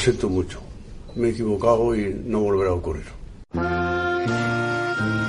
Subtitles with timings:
[0.00, 0.60] siento mucho.
[1.14, 3.04] Me he equivocado y no volverá a ocurrir.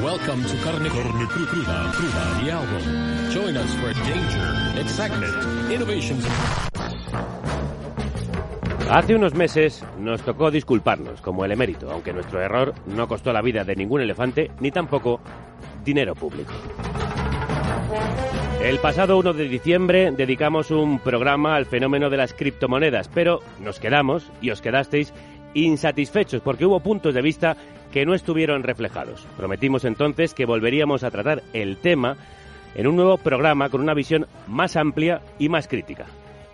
[0.01, 2.81] Welcome to Carne, Carne Cruda, Cruda, the album.
[3.33, 6.25] Join us for danger, excitement, innovations.
[8.89, 13.41] Hace unos meses nos tocó disculparnos como el emérito, aunque nuestro error no costó la
[13.41, 15.19] vida de ningún elefante ni tampoco
[15.83, 16.53] dinero público.
[18.63, 23.79] El pasado 1 de diciembre dedicamos un programa al fenómeno de las criptomonedas, pero nos
[23.79, 25.13] quedamos, y os quedasteis,
[25.53, 27.57] insatisfechos porque hubo puntos de vista
[27.91, 29.27] que no estuvieron reflejados.
[29.35, 32.17] Prometimos entonces que volveríamos a tratar el tema
[32.75, 36.05] en un nuevo programa con una visión más amplia y más crítica.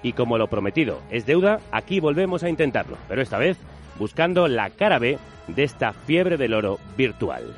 [0.02, 3.58] Y como lo prometido es deuda, aquí volvemos a intentarlo, pero esta vez
[4.00, 7.54] buscando la cara B de esta fiebre del oro virtual.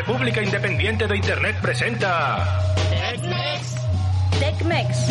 [0.00, 2.58] República Independiente de Internet presenta.
[4.40, 5.10] TechMex.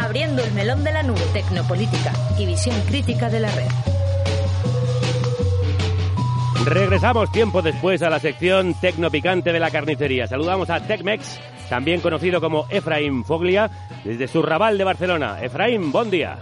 [0.00, 3.68] Abriendo el melón de la nube tecnopolítica y visión crítica de la red.
[6.64, 10.26] Regresamos tiempo después a la sección tecnopicante de la carnicería.
[10.26, 11.38] Saludamos a TechMex,
[11.68, 13.70] también conocido como Efraín Foglia,
[14.04, 15.42] desde su rabal de Barcelona.
[15.42, 16.38] Efraín, buen día.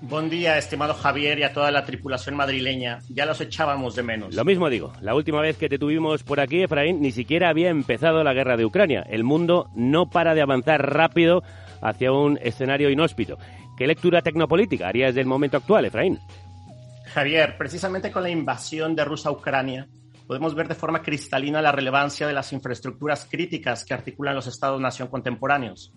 [0.00, 3.00] Buen día, estimado Javier y a toda la tripulación madrileña.
[3.08, 4.32] Ya los echábamos de menos.
[4.32, 7.68] Lo mismo digo, la última vez que te tuvimos por aquí, Efraín, ni siquiera había
[7.68, 9.04] empezado la guerra de Ucrania.
[9.08, 11.42] El mundo no para de avanzar rápido
[11.82, 13.38] hacia un escenario inhóspito.
[13.76, 16.20] ¿Qué lectura tecnopolítica harías del momento actual, Efraín?
[17.12, 19.88] Javier, precisamente con la invasión de Rusia a Ucrania,
[20.28, 25.08] podemos ver de forma cristalina la relevancia de las infraestructuras críticas que articulan los estados-nación
[25.08, 25.92] contemporáneos.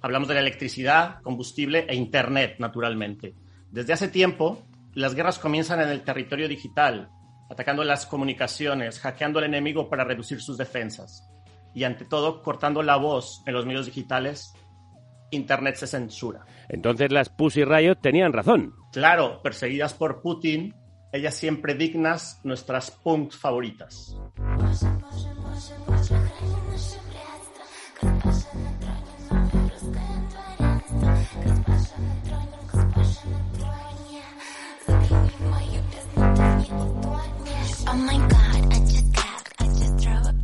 [0.00, 3.34] Hablamos de la electricidad, combustible e Internet, naturalmente.
[3.74, 7.10] Desde hace tiempo, las guerras comienzan en el territorio digital,
[7.50, 11.28] atacando las comunicaciones, hackeando al enemigo para reducir sus defensas
[11.74, 14.54] y, ante todo, cortando la voz en los medios digitales.
[15.32, 16.46] Internet se censura.
[16.68, 18.74] Entonces las Pussy Riot tenían razón.
[18.92, 20.72] Claro, perseguidas por Putin,
[21.12, 24.16] ellas siempre dignas, nuestras punks favoritas.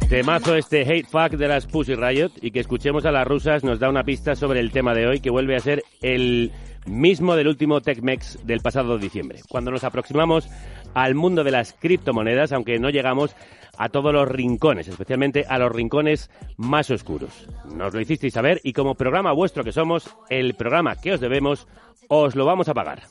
[0.09, 3.79] Temazo este hate fuck de las Pussy Riot y que escuchemos a las rusas nos
[3.79, 6.51] da una pista sobre el tema de hoy que vuelve a ser el
[6.85, 9.39] mismo del último TechMex del pasado diciembre.
[9.49, 10.49] Cuando nos aproximamos
[10.95, 13.37] al mundo de las criptomonedas, aunque no llegamos
[13.79, 17.47] a todos los rincones, especialmente a los rincones más oscuros.
[17.73, 21.69] Nos lo hicisteis saber y como programa vuestro que somos, el programa que os debemos,
[22.09, 23.03] os lo vamos a pagar.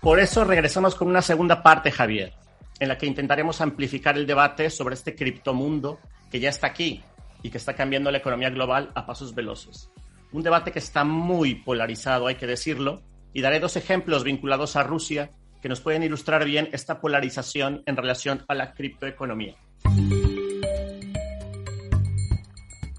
[0.00, 2.32] Por eso regresamos con una segunda parte, Javier,
[2.78, 5.98] en la que intentaremos amplificar el debate sobre este criptomundo
[6.30, 7.02] que ya está aquí
[7.42, 9.90] y que está cambiando la economía global a pasos veloces.
[10.32, 14.82] Un debate que está muy polarizado, hay que decirlo, y daré dos ejemplos vinculados a
[14.82, 19.56] Rusia que nos pueden ilustrar bien esta polarización en relación a la criptoeconomía.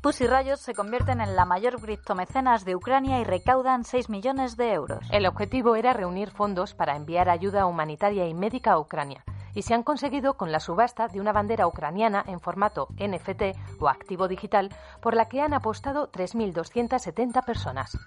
[0.02, 4.72] Pussy Riot se convierten en la mayor criptomecenas de Ucrania y recaudan 6 millones de
[4.72, 5.06] euros.
[5.12, 9.74] El objetivo era reunir fondos para enviar ayuda humanitaria y médica a Ucrania y se
[9.74, 14.70] han conseguido con la subasta de una bandera ucraniana en formato NFT o activo digital
[15.02, 17.98] por la que han apostado 3.270 personas.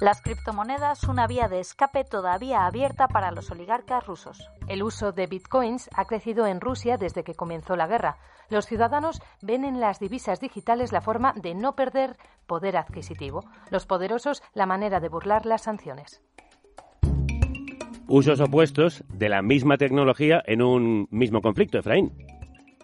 [0.00, 4.50] Las criptomonedas, una vía de escape todavía abierta para los oligarcas rusos.
[4.66, 8.16] El uso de bitcoins ha crecido en Rusia desde que comenzó la guerra.
[8.48, 12.16] Los ciudadanos ven en las divisas digitales la forma de no perder
[12.46, 13.44] poder adquisitivo.
[13.70, 16.22] Los poderosos la manera de burlar las sanciones
[18.10, 22.12] usos opuestos de la misma tecnología en un mismo conflicto, Efraín.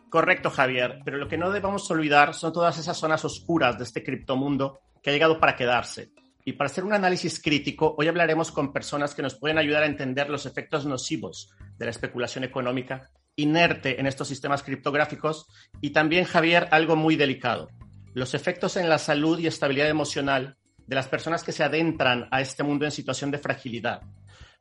[0.09, 4.05] Correcto, Javier, pero lo que no debemos olvidar son todas esas zonas oscuras de este
[4.05, 6.13] criptomundo que ha llegado para quedarse.
[6.49, 9.87] Y para hacer un análisis crítico, hoy hablaremos con personas que nos pueden ayudar a
[9.87, 15.49] entender los efectos nocivos de la especulación económica inerte en estos sistemas criptográficos
[15.81, 17.69] y también, Javier, algo muy delicado,
[18.15, 20.57] los efectos en la salud y estabilidad emocional
[20.87, 24.03] de las personas que se adentran a este mundo en situación de fragilidad.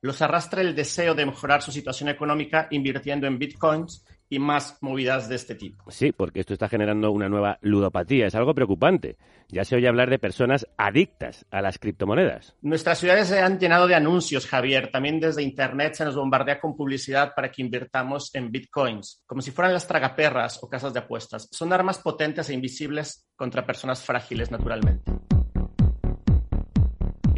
[0.02, 5.30] Los arrastra el deseo de mejorar su situación económica invirtiendo en bitcoins y más movidas
[5.30, 5.90] de este tipo.
[5.92, 8.28] Sí, porque esto está generando una nueva ludopatía.
[8.28, 9.18] Es algo preocupante.
[9.50, 12.56] Ya se oye hablar de personas adictas a las criptomonedas.
[12.62, 14.90] Nuestras ciudades se han llenado de anuncios, Javier.
[14.92, 19.52] También desde Internet se nos bombardea con publicidad para que invirtamos en bitcoins, como si
[19.52, 21.48] fueran las tragaperras o casas de apuestas.
[21.52, 25.12] Son armas potentes e invisibles contra personas frágiles, naturalmente.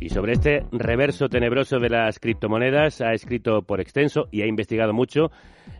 [0.10, 5.32] Sobre este reverso tenebroso de las criptomonedas ha escrito por extenso y ha investigado mucho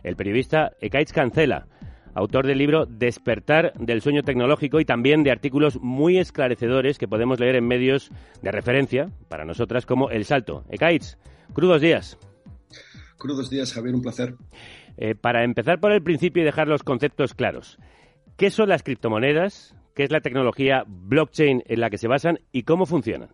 [0.02, 1.66] el periodista Ekaich Cancela,
[2.14, 7.38] autor del libro Despertar del sueño tecnológico y también de artículos muy esclarecedores que podemos
[7.38, 8.10] leer en medios
[8.42, 10.64] de referencia para nosotras como El Salto.
[10.68, 11.16] Ekaich,
[11.52, 12.18] crudos días.
[13.16, 14.34] Crudos días, Javier, un placer.
[14.96, 17.78] Eh, para empezar por el principio y dejar los conceptos claros,
[18.36, 19.76] ¿qué son las criptomonedas?
[19.94, 23.30] ¿Qué es la tecnología blockchain en la que se basan y cómo funcionan?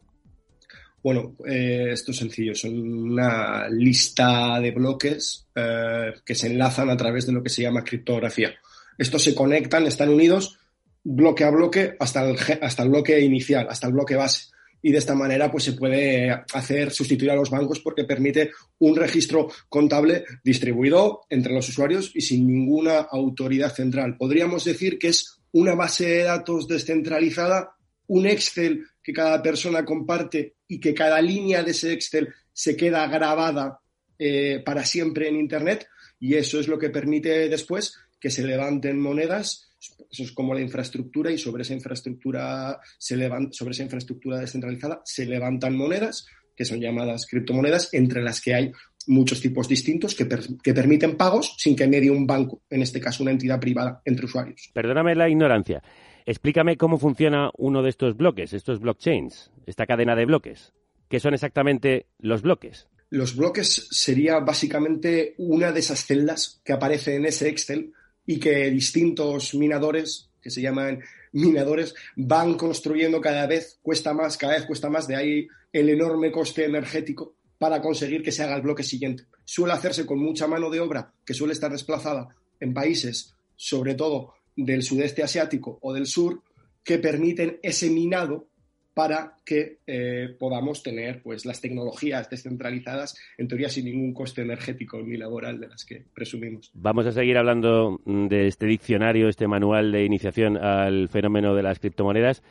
[1.04, 2.54] Bueno, eh, esto es sencillo.
[2.54, 7.60] Son una lista de bloques eh, que se enlazan a través de lo que se
[7.60, 8.54] llama criptografía.
[8.96, 10.58] Estos se conectan, están unidos
[11.02, 14.46] bloque a bloque hasta el, hasta el bloque inicial, hasta el bloque base.
[14.80, 18.96] Y de esta manera pues, se puede hacer sustituir a los bancos porque permite un
[18.96, 24.16] registro contable distribuido entre los usuarios y sin ninguna autoridad central.
[24.16, 30.56] Podríamos decir que es una base de datos descentralizada, un Excel que cada persona comparte
[30.66, 33.78] y que cada línea de ese Excel se queda grabada
[34.18, 35.86] eh, para siempre en Internet
[36.18, 39.68] y eso es lo que permite después que se levanten monedas.
[40.10, 43.16] Eso es como la infraestructura y sobre esa infraestructura se
[43.50, 48.72] sobre esa infraestructura descentralizada se levantan monedas que son llamadas criptomonedas, entre las que hay
[49.08, 50.28] muchos tipos distintos que,
[50.62, 54.26] que, permiten pagos sin que medie un banco, en este caso una entidad privada, entre
[54.26, 54.70] usuarios.
[54.72, 55.82] Perdóname la ignorancia.
[56.26, 60.72] Explícame cómo funciona uno de estos bloques, estos blockchains, esta cadena de bloques.
[61.08, 62.88] ¿Qué son exactamente los bloques?
[63.10, 67.92] Los bloques sería básicamente una de esas celdas que aparece en ese Excel
[68.24, 71.00] y que distintos minadores, que se llaman
[71.32, 76.32] minadores, van construyendo cada vez, cuesta más, cada vez cuesta más, de ahí el enorme
[76.32, 79.24] coste energético para conseguir que se haga el bloque siguiente.
[79.44, 84.32] Suele hacerse con mucha mano de obra que suele estar desplazada en países, sobre todo
[84.56, 86.42] del sudeste asiático o del sur
[86.82, 88.46] que permiten ese minado
[88.94, 95.02] para que eh, podamos tener pues, las tecnologías descentralizadas, en teoría sin ningún coste energético
[95.02, 96.70] ni laboral de las que presumimos.
[96.74, 101.80] Vamos a seguir hablando de este diccionario, este manual de iniciación al fenómeno de las
[101.80, 102.42] criptomonedas.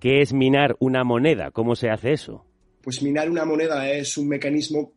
[0.00, 1.50] ¿Qué es minar una moneda?
[1.50, 2.44] ¿Cómo se hace eso?
[2.82, 4.92] Pues minar una moneda es un mecanismo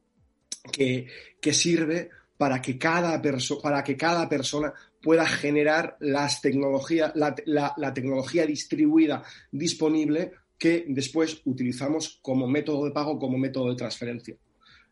[0.71, 1.07] que,
[1.41, 3.21] que sirve para que cada,
[3.61, 11.41] para que cada persona pueda generar las tecnologías, la, la, tecnología distribuida disponible que después
[11.45, 14.37] utilizamos como método de pago, como método de transferencia.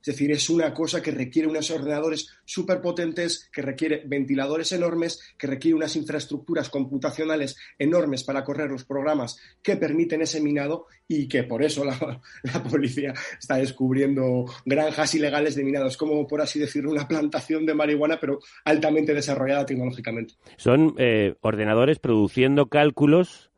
[0.01, 5.21] Es decir, es una cosa que requiere unos ordenadores súper potentes, que requiere ventiladores enormes,
[5.37, 11.27] que requiere unas infraestructuras computacionales enormes para correr los programas que permiten ese minado y
[11.27, 16.89] que por eso la, policía está descubriendo granjas ilegales de minados, como por así decirlo,
[16.89, 20.33] una plantación de marihuana, pero altamente desarrollada tecnológicamente.
[20.57, 23.51] Son eh, ordenadores produciendo cálculos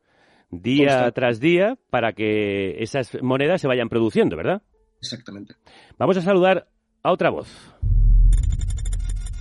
[0.50, 4.62] día tras día para que esas monedas se vayan produciendo, ¿verdad?
[5.04, 5.56] Exactamente.
[5.98, 6.68] Vamos a saludar
[7.04, 7.50] a otra voz.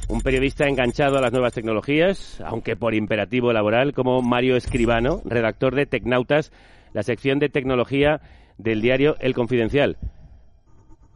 [0.09, 5.77] Un periodista enganchado a las nuevas tecnologías, aunque por imperativo laboral, como Mario Escribano, redactor
[5.77, 6.53] de Tecnautas,
[6.93, 8.21] la sección de tecnología
[8.59, 9.97] del diario El Confidencial.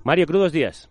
[0.04, 0.88] Mario, crudos días.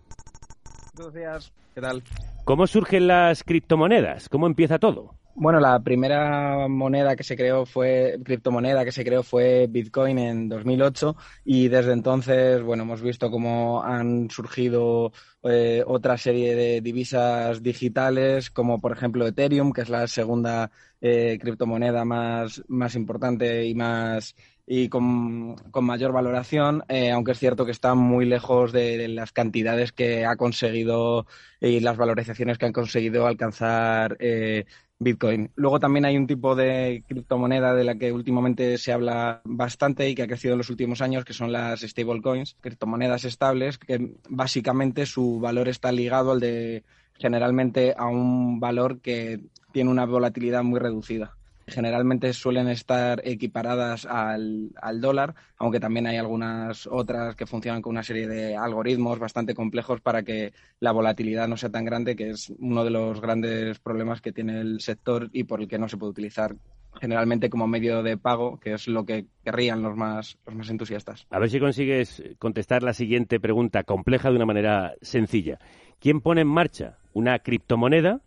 [0.94, 2.02] Crudos días, ¿qué tal?
[2.44, 4.28] ¿Cómo surgen las criptomonedas?
[4.28, 5.14] ¿Cómo empieza todo?
[5.38, 10.48] Bueno, la primera moneda que se creó fue, criptomoneda que se creó fue Bitcoin en
[10.48, 17.62] 2008 y desde entonces, bueno, hemos visto cómo han surgido eh, otra serie de divisas
[17.62, 20.70] digitales, como por ejemplo Ethereum, que es la segunda
[21.02, 24.34] eh, criptomoneda más, más importante y más
[24.66, 29.92] y con, mayor valoración, eh, aunque es cierto que está muy lejos de, las cantidades
[29.92, 31.26] que ha conseguido
[31.60, 34.64] y las valorizaciones que han conseguido alcanzar eh,
[34.98, 35.50] Bitcoin.
[35.56, 40.14] Luego también hay un tipo de criptomoneda de la que últimamente se habla bastante y
[40.14, 45.04] que ha crecido en los últimos años, que son las stablecoins, criptomonedas estables, que básicamente
[45.06, 46.84] su valor está ligado al de
[47.18, 49.40] generalmente a un valor que
[49.72, 51.36] tiene una volatilidad muy reducida
[51.66, 54.70] generalmente suelen estar equiparadas al,
[55.00, 60.00] dólar, aunque también hay algunas otras que funcionan con una serie de algoritmos bastante complejos
[60.00, 64.20] para que la volatilidad no sea tan grande, que es uno de los grandes problemas
[64.20, 66.54] que tiene el sector y por el que no se puede utilizar
[67.00, 71.26] generalmente como medio de pago, que es lo que querrían los más, los más entusiastas.
[71.30, 75.58] A ver si consigues contestar la siguiente pregunta compleja de una manera sencilla.
[76.00, 78.20] ¿Quién pone en marcha una criptomoneda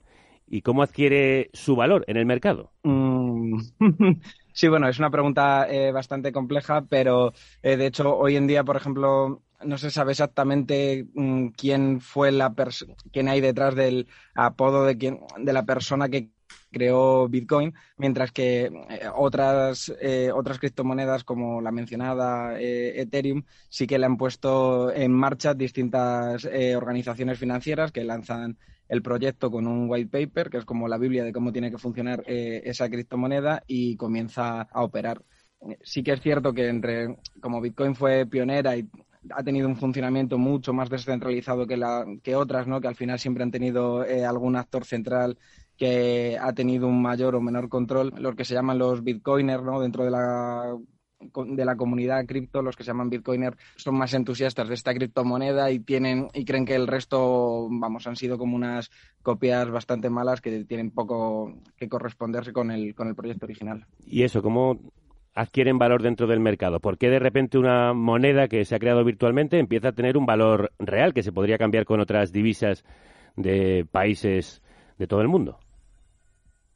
[0.49, 2.71] y cómo adquiere su valor en el mercado?
[2.83, 3.59] Mm.
[4.53, 8.63] sí, bueno, es una pregunta eh, bastante compleja, pero eh, de hecho hoy en día,
[8.63, 14.07] por ejemplo, no se sabe exactamente mm, quién fue la persona, quién hay detrás del
[14.33, 16.31] apodo de quién, de la persona que
[16.71, 18.71] creó Bitcoin, mientras que eh,
[19.15, 25.53] otras, eh, otras criptomonedas como la mencionada Ethereum sí que le han puesto en marcha
[25.53, 28.57] distintas organizaciones financieras que lanzan
[28.89, 31.77] el proyecto con un white paper, que es como la Biblia de cómo tiene que
[31.77, 35.23] funcionar esa criptomoneda y comienza a operar.
[35.83, 38.89] Sí que es cierto que entre como Bitcoin fue pionera y
[39.31, 42.81] ha tenido un funcionamiento mucho más descentralizado que, la, que otras, ¿no?
[42.81, 45.37] que al final siempre han tenido algún actor central
[45.79, 49.79] que ha tenido un mayor o menor control, los que se llaman los bitcoiners, ¿no?
[49.79, 50.77] Dentro de la
[51.19, 55.71] de la comunidad cripto, los que se llaman bitcoiners, son más entusiastas de esta criptomoneda
[55.71, 58.89] y tienen y creen que el resto, vamos, han sido como unas
[59.21, 63.85] copias bastante malas que tienen poco que corresponderse con el con el proyecto original.
[64.05, 64.79] ¿Y eso cómo
[65.33, 66.79] adquieren valor dentro del mercado?
[66.79, 70.25] ¿Por qué de repente una moneda que se ha creado virtualmente empieza a tener un
[70.25, 72.83] valor real que se podría cambiar con otras divisas
[73.35, 74.61] de países
[74.97, 75.59] de todo el mundo?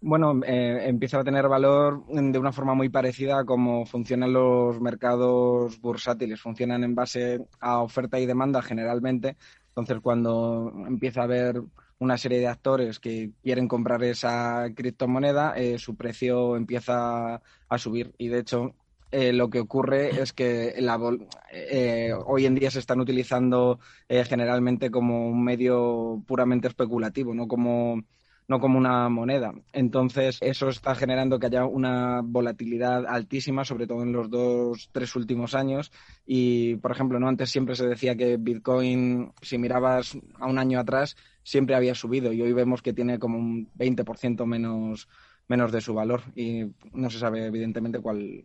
[0.04, 4.80] Bueno, eh, empieza a tener valor de una forma muy parecida a cómo funcionan los
[4.82, 6.42] mercados bursátiles.
[6.42, 9.38] Funcionan en base a oferta y demanda generalmente.
[9.70, 11.62] Entonces, cuando empieza a haber
[12.00, 18.14] una serie de actores que quieren comprar esa criptomoneda, eh, su precio empieza a subir.
[18.18, 18.76] Y de hecho,
[19.10, 23.80] eh, lo que ocurre es que la hoy en día se están utilizando
[24.10, 28.04] generalmente como un medio puramente especulativo, no como
[28.48, 29.54] no como una moneda.
[29.72, 35.16] Entonces, eso está generando que haya una volatilidad altísima, sobre todo en los dos, tres
[35.16, 35.92] últimos años.
[36.26, 40.80] Y, por ejemplo, no antes siempre se decía que Bitcoin, si mirabas a un año
[40.80, 45.08] atrás, siempre había subido y hoy vemos que tiene como un 20% menos,
[45.48, 48.44] menos de su valor y no se sabe evidentemente cuál,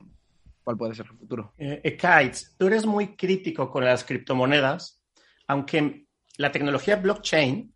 [0.65, 1.53] cuál puede ser el futuro.
[1.59, 5.03] Eh Kites, tú eres muy crítico con las criptomonedas,
[5.47, 7.73] aunque la tecnología blockchain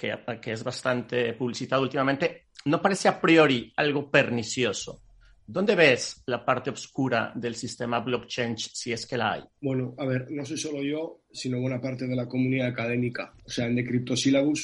[0.00, 5.02] que, es bastante publicitado últimamente, no parece a priori algo pernicioso.
[5.46, 9.42] ¿Dónde ves la parte oscura del sistema blockchain si es que la hay?
[9.60, 13.32] Bueno, a ver, no soy solo yo, sino buena parte de la comunidad académica.
[13.44, 13.84] O sea, en The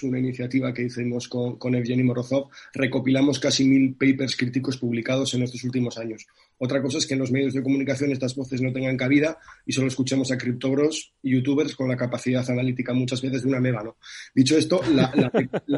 [0.03, 5.43] una iniciativa que hicimos con, con Evgeny Morozov, recopilamos casi mil papers críticos publicados en
[5.43, 6.27] estos últimos años.
[6.59, 9.73] Otra cosa es que en los medios de comunicación estas voces no tengan cabida y
[9.73, 13.83] solo escuchemos a criptobros y youtubers con la capacidad analítica muchas veces de una meba.
[13.83, 13.97] ¿no?
[14.35, 15.13] Dicho esto, la,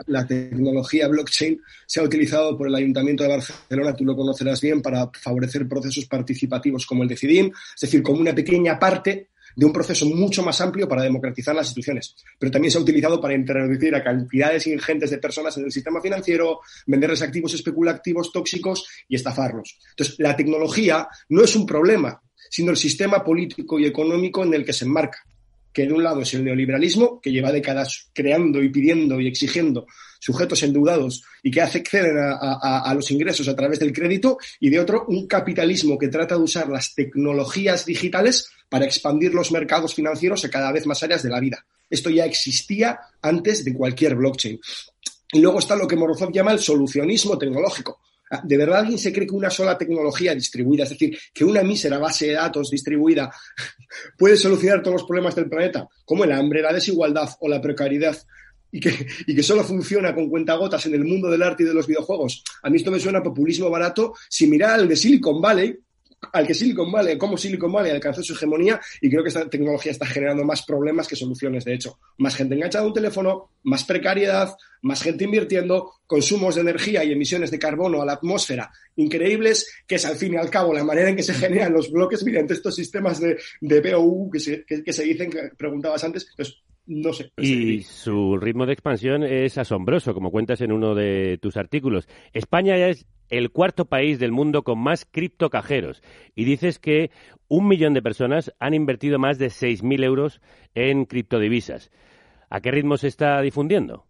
[0.07, 4.81] la, tecnología blockchain se ha utilizado por el Ayuntamiento de Barcelona, tú lo conocerás bien,
[4.81, 9.29] para favorecer procesos participativos como el de CIDIM, es decir, como una pequeña parte
[9.59, 12.15] de un proceso mucho más amplio para democratizar las instituciones.
[12.39, 16.01] Pero también se ha utilizado para introducir a cantidades ingentes de personas en el sistema
[16.01, 19.77] financiero, venderles activos especulativos tóxicos y estafarlos.
[19.91, 24.65] Entonces, la tecnología no es un problema, sino el sistema político y económico en el
[24.65, 25.19] que se enmarca
[25.79, 29.87] que de un lado es el neoliberalismo, que lleva décadas creando y pidiendo y exigiendo
[30.19, 34.81] sujetos endeudados y que hace acceden a, los ingresos a través del crédito, y de
[34.81, 40.45] otro, un capitalismo que trata de usar las tecnologías digitales para expandir los mercados financieros
[40.45, 41.65] a cada vez más áreas de la vida.
[41.89, 44.59] Esto ya existía antes de cualquier blockchain.
[45.33, 48.01] Y luego está lo que Morozov llama el solucionismo tecnológico.
[48.31, 51.63] Ah, ¿De verdad alguien se cree que una sola tecnología distribuida, es decir, que una
[51.63, 53.31] mísera base de datos distribuida
[54.19, 58.17] puede solucionar todos los problemas del planeta, como el hambre, la desigualdad o la precariedad,
[58.71, 61.75] y que, y que solo funciona con cuentagotas en el mundo del arte y de
[61.75, 62.45] los videojuegos?
[62.63, 65.79] A mí esto me suena populismo barato similar al de Silicon Valley,
[66.33, 69.93] al que Silicon Valley, como Silicon Valley alcanzó su hegemonía y creo que esta tecnología
[69.93, 71.99] está generando más problemas que soluciones, de hecho.
[72.19, 77.13] Más gente enganchada a un teléfono, más precariedad, más gente invirtiendo, consumos de energía y
[77.13, 80.85] emisiones de carbono a la atmósfera increíbles, que es al fin y al cabo la
[80.85, 84.65] manera en que se generan los bloques mediante estos sistemas de, de BOU que se,
[84.65, 86.29] que, se dicen, que preguntabas antes.
[86.37, 86.57] Pues,
[86.87, 87.31] no sé.
[87.37, 92.09] Y su ritmo de expansión es asombroso, como cuentas en uno de tus artículos.
[92.33, 96.03] España ya es el cuarto país del mundo con más criptocajeros.
[96.35, 97.11] Y dices que
[97.49, 100.41] un millón de personas han invertido más de 6.000 euros
[100.75, 101.91] en criptodivisas.
[102.51, 104.08] ¿A qué ritmo se está difundiendo?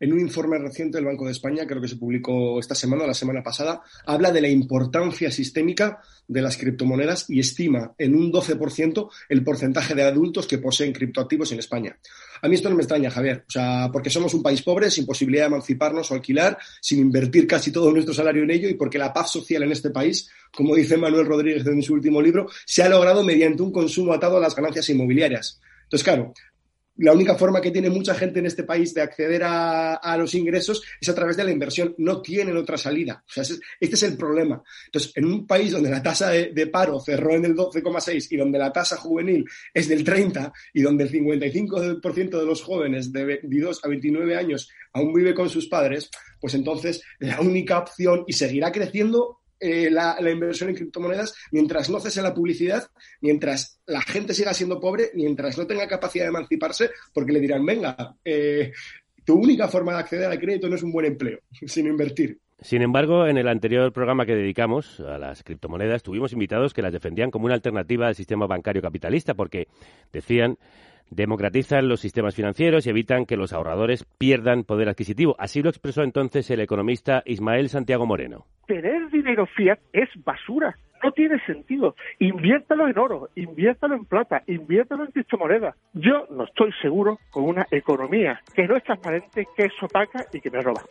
[0.00, 3.06] En un informe reciente del Banco de España, creo que se publicó esta semana o
[3.06, 8.32] la semana pasada, habla de la importancia sistémica de las criptomonedas y estima en un
[8.32, 11.98] 12% el porcentaje de adultos que poseen criptoactivos en España.
[12.42, 15.06] A mí esto no me extraña, Javier, o sea, porque somos un país pobre, sin
[15.06, 18.98] posibilidad de emanciparnos o alquilar, sin invertir casi todo nuestro salario en ello y porque
[18.98, 22.82] la paz social en este país, como dice Manuel Rodríguez en su último libro, se
[22.82, 25.60] ha logrado mediante un consumo atado a las ganancias inmobiliarias.
[25.84, 26.34] Entonces, claro,
[26.98, 30.82] la única forma que tiene mucha gente en este país de acceder a, los ingresos
[31.00, 31.94] es a través de la inversión.
[31.98, 33.22] No tienen otra salida.
[33.26, 34.62] O sea, este es el problema.
[34.86, 38.58] Entonces, en un país donde la tasa de, paro cerró en el 12,6 y donde
[38.58, 43.84] la tasa juvenil es del 30 y donde el 55% de los jóvenes de 22
[43.84, 46.10] a 29 años aún vive con sus padres,
[46.40, 52.00] pues entonces la única opción y seguirá creciendo eh, la, inversión en criptomonedas mientras no
[52.00, 52.88] cese la publicidad,
[53.20, 57.64] mientras la gente siga siendo pobre, mientras no tenga capacidad de emanciparse, porque le dirán,
[57.64, 58.72] venga, eh,
[59.24, 62.38] tu única forma de acceder al crédito no es un buen empleo, sino invertir.
[62.60, 66.92] Sin embargo, en el anterior programa que dedicamos a las criptomonedas, tuvimos invitados que las
[66.92, 69.68] defendían como una alternativa al sistema bancario capitalista, porque
[70.10, 70.58] decían
[71.10, 75.36] democratizan los sistemas financieros y evitan que los ahorradores pierdan poder adquisitivo.
[75.38, 78.46] Así lo expresó entonces el economista Ismael Santiago Moreno.
[78.66, 80.76] Tener dinero fiat es basura.
[81.02, 81.94] No tiene sentido.
[82.18, 85.76] Inviértalo en oro, inviértalo en plata, inviértalo en criptomonedas.
[85.92, 90.40] Yo no estoy seguro con una economía que no es transparente, que es opaca y
[90.40, 90.82] que me roba.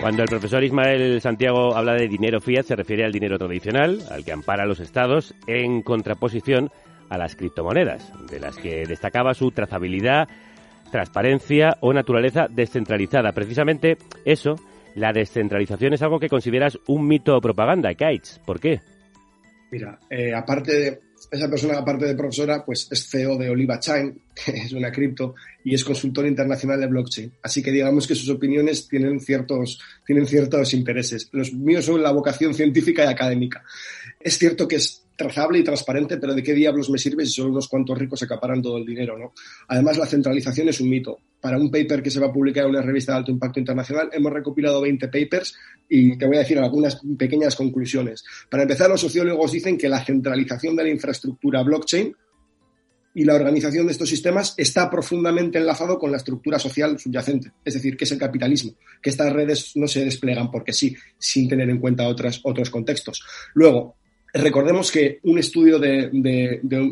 [0.00, 4.24] Cuando el profesor Ismael Santiago habla de dinero fiat, se refiere al dinero tradicional, al
[4.24, 6.70] que ampara a los estados, en contraposición
[7.08, 10.28] a las criptomonedas, de las que destacaba su trazabilidad,
[10.92, 13.32] transparencia o naturaleza descentralizada.
[13.32, 14.56] Precisamente eso,
[14.96, 18.40] la descentralización es algo que consideras un mito o propaganda, Kites.
[18.44, 18.80] ¿Por qué?
[19.70, 21.00] Mira, eh, aparte de
[21.30, 25.34] esa persona, aparte de profesora, pues es CEO de Oliva Chain, que es una cripto,
[25.62, 27.30] y es consultor internacional de blockchain.
[27.42, 31.28] Así que digamos que sus opiniones tienen ciertos, tienen ciertos intereses.
[31.32, 33.64] Los míos son la vocación científica y académica.
[34.18, 37.50] Es cierto que es trazable y transparente, pero ¿de qué diablos me sirve si solo
[37.50, 39.18] unos cuantos ricos acaparan todo el dinero?
[39.18, 39.32] ¿no?
[39.68, 41.18] Además, la centralización es un mito.
[41.46, 44.10] Para un paper que se va a publicar en una revista de alto impacto internacional,
[44.12, 45.54] hemos recopilado 20 papers
[45.88, 48.24] y te voy a decir algunas pequeñas conclusiones.
[48.50, 52.12] Para empezar, los sociólogos dicen que la centralización de la infraestructura blockchain
[53.14, 57.74] y la organización de estos sistemas está profundamente enlazado con la estructura social subyacente, es
[57.74, 61.70] decir, que es el capitalismo, que estas redes no se desplegan porque sí, sin tener
[61.70, 63.24] en cuenta otros contextos.
[63.54, 63.98] Luego,
[64.38, 66.10] Recordemos que un estudio de,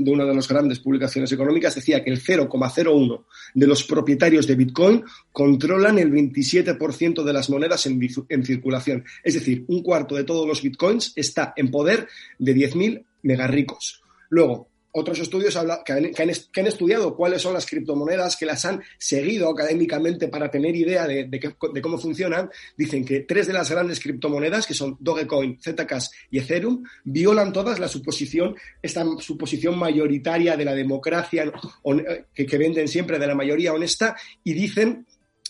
[0.07, 3.25] una de las grandes publicaciones económicas decía que el 0,01
[3.55, 9.05] de los propietarios de Bitcoin controlan el 27% de las monedas en, circulación.
[9.23, 12.09] Es decir, un cuarto de todos los Bitcoins está en poder
[12.39, 14.03] de 10.000 megarricos.
[14.31, 20.29] Luego, otros estudios que, han, estudiado cuáles son las criptomonedas, que las han seguido académicamente
[20.29, 21.53] para tener idea de,
[21.83, 26.85] cómo funcionan, dicen que tres de las grandes criptomonedas, que son Dogecoin, Zcash y Ethereum,
[27.03, 31.53] violan todas la suposición, esta suposición mayoritaria de la democracia
[32.33, 35.07] que, que venden siempre de la mayoría honesta y dicen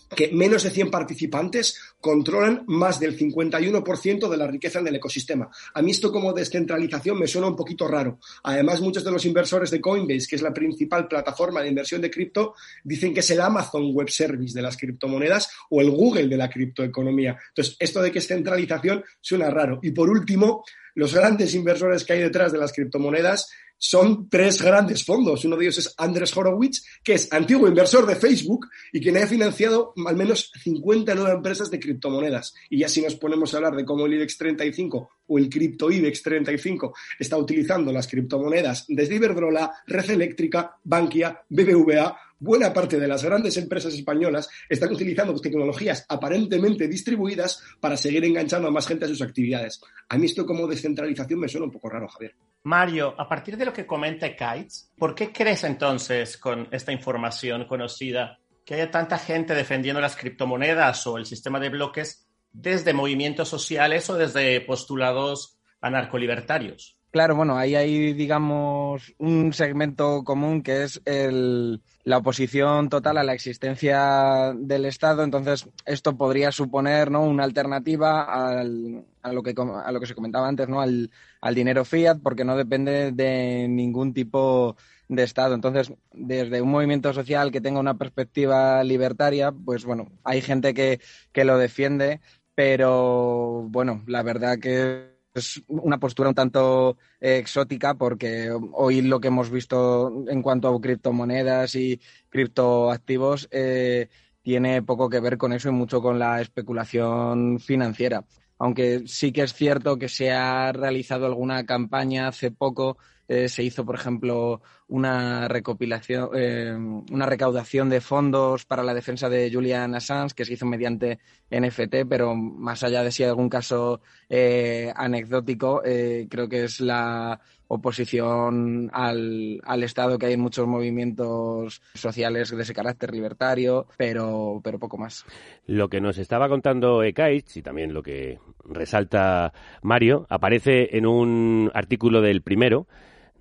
[0.08, 5.50] que menos de 100 participantes controlan más del 51% de la riqueza en el ecosistema.
[5.72, 8.18] A mí esto como descentralización me suena un poquito raro.
[8.42, 12.10] Además, muchos de los inversores de Coinbase, que es la principal plataforma de inversión de
[12.10, 16.36] cripto, dicen que es el Amazon Web Service de las criptomonedas o el Google de
[16.36, 17.38] la criptoeconomía.
[17.48, 19.80] Entonces, esto de que es centralización suena raro.
[19.82, 20.64] Y por último,
[20.94, 23.50] los grandes inversores que hay detrás de las criptomonedas
[23.86, 25.44] son tres grandes fondos.
[25.44, 29.26] Uno de ellos es Andrés Horowitz, que es antiguo inversor de Facebook y quien ha
[29.26, 32.54] financiado al menos 59 empresas de criptomonedas.
[32.70, 35.90] Y ya si nos ponemos a hablar de cómo el IBEX 35 o el cripto
[35.90, 43.06] IBEX 35 está utilizando las criptomonedas desde Iberdrola, Red Eléctrica, Bankia, BBVA, buena parte de
[43.06, 49.04] las grandes empresas españolas están utilizando tecnologías aparentemente distribuidas para seguir enganchando a más gente
[49.04, 49.82] a sus actividades.
[50.08, 52.34] A mí esto como descentralización me suena un poco raro, Javier.
[52.64, 57.66] Mario, a partir de lo que comenta Kites, ¿por qué crees entonces con esta información
[57.66, 63.50] conocida que haya tanta gente defendiendo las criptomonedas o el sistema de bloques desde movimientos
[63.50, 66.93] sociales o desde postulados anarcolibertarios?
[67.14, 73.34] Claro, bueno, ahí hay, digamos, un segmento común que es la oposición total a la
[73.34, 75.22] existencia del Estado.
[75.22, 77.22] Entonces, esto podría suponer ¿no?
[77.22, 80.80] una alternativa a, lo que, a lo que se comentaba antes, ¿no?
[80.80, 81.08] Al,
[81.40, 85.54] al dinero fiat, porque no depende de ningún tipo de Estado.
[85.54, 90.98] Entonces, desde un movimiento social que tenga una perspectiva libertaria, pues bueno, hay gente que,
[91.30, 92.20] que lo defiende,
[92.56, 99.20] pero bueno, la verdad que es una postura un tanto eh, exótica porque hoy lo
[99.20, 104.08] que hemos visto en cuanto a criptomonedas y criptoactivos eh,
[104.42, 108.24] tiene poco que ver con eso y mucho con la especulación financiera.
[108.58, 112.96] Aunque sí que es cierto que se ha realizado alguna campaña hace poco
[113.28, 119.28] eh, se hizo, por ejemplo, una recopilación, eh, una recaudación de fondos para la defensa
[119.28, 121.18] de Julian Assange, que se hizo mediante
[121.50, 127.40] NFT, pero más allá de si hay algún caso eh, anecdótico, creo que es la
[127.68, 134.60] oposición al, al Estado que hay en muchos movimientos sociales de ese carácter libertario, pero,
[134.62, 135.24] pero poco más.
[135.66, 141.70] Lo que nos estaba contando Ekaich y también lo que resalta Mario aparece en un
[141.74, 142.86] artículo del primero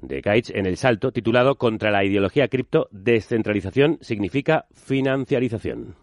[0.08, 5.96] de Kaich en El Salto, titulado Contra la ideología cripto, descentralización significa financiarización.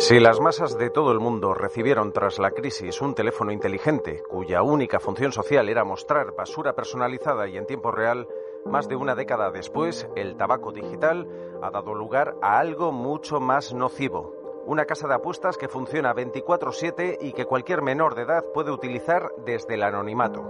[0.00, 4.62] Si las masas de todo el mundo recibieron tras la crisis un teléfono inteligente cuya
[4.62, 8.26] única función social era mostrar basura personalizada y en tiempo real,
[8.64, 11.28] más de una década después, el tabaco digital
[11.62, 14.62] ha dado lugar a algo mucho más nocivo.
[14.64, 19.30] Una casa de apuestas que funciona 24/7 y que cualquier menor de edad puede utilizar
[19.44, 20.42] desde el anonimato.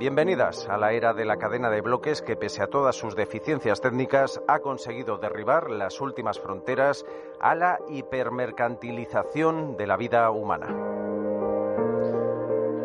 [0.00, 3.82] Bienvenidas a la era de la cadena de bloques que, pese a todas sus deficiencias
[3.82, 7.04] técnicas, ha conseguido derribar las últimas fronteras
[7.38, 10.68] a la hipermercantilización de la vida humana.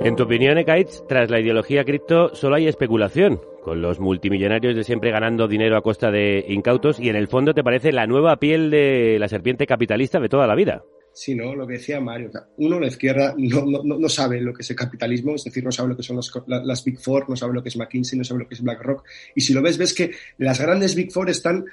[0.02, 4.84] En tu opinión, Ekaitz, tras la ideología cripto solo hay especulación, con los multimillonarios de
[4.84, 8.36] siempre ganando dinero a costa de incautos y en el fondo te parece la nueva
[8.36, 10.84] piel de la serpiente capitalista de toda la vida.
[11.16, 11.56] Sí, ¿no?
[11.56, 12.30] Lo que decía Mario.
[12.58, 15.72] Uno, la izquierda, no, no, no, sabe lo que es el capitalismo, es decir, no
[15.72, 18.42] sabe lo que son las Big Four, no sabe lo que es McKinsey, no sabe
[18.42, 19.06] lo que es BlackRock.
[19.34, 21.64] Y si lo ves, ves que las grandes Big Four están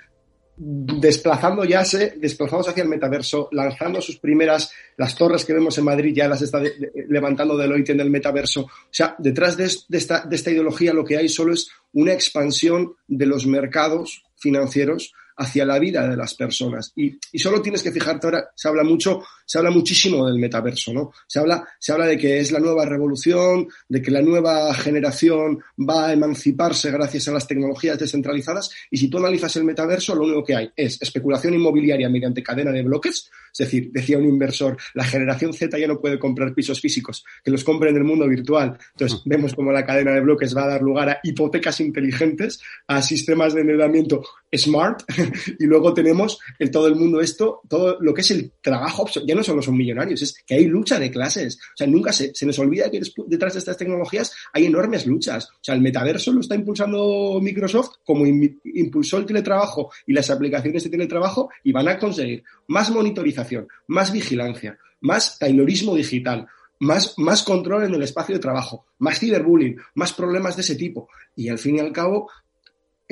[0.57, 5.85] desplazando ya se, desplazados hacia el metaverso, lanzando sus primeras, las torres que vemos en
[5.87, 8.63] Madrid ya las está de, de, levantando en el metaverso.
[8.63, 12.13] O sea, detrás de, de, esta, de esta ideología lo que hay solo es una
[12.13, 16.93] expansión de los mercados financieros hacia la vida de las personas.
[16.97, 20.93] Y, y, solo tienes que fijarte ahora, se habla mucho, se habla muchísimo del metaverso,
[20.93, 21.13] ¿no?
[21.27, 25.63] Se habla, se habla de que es la nueva revolución, de que la nueva generación
[25.79, 28.71] va a emanciparse gracias a las tecnologías descentralizadas.
[28.91, 32.73] Y si tú analizas el metaverso, lo único que hay es especulación inmobiliaria mediante cadena
[32.73, 33.31] de bloques.
[33.53, 37.51] Es decir, decía un inversor, la generación Z ya no puede comprar pisos físicos, que
[37.51, 38.79] los compre en el mundo virtual.
[38.93, 39.29] Entonces, mm.
[39.29, 43.55] vemos cómo la cadena de bloques va a dar lugar a hipotecas inteligentes, a sistemas
[43.55, 44.23] de endeudamiento
[44.55, 45.03] smart,
[45.59, 49.35] y luego tenemos en todo el mundo esto, todo lo que es el trabajo, ya
[49.35, 51.57] no solo son millonarios, es que hay lucha de clases.
[51.57, 55.49] O sea, nunca se, se nos olvida que detrás de estas tecnologías hay enormes luchas.
[55.51, 60.85] O sea, el metaverso lo está impulsando Microsoft como impulsó el teletrabajo y las aplicaciones
[60.85, 66.47] de teletrabajo y van a conseguir más monitorización, más vigilancia, más taylorismo digital,
[66.81, 71.09] más, más control en el espacio de trabajo, más ciberbullying, más problemas de ese tipo.
[71.37, 72.29] Y al fin y al cabo,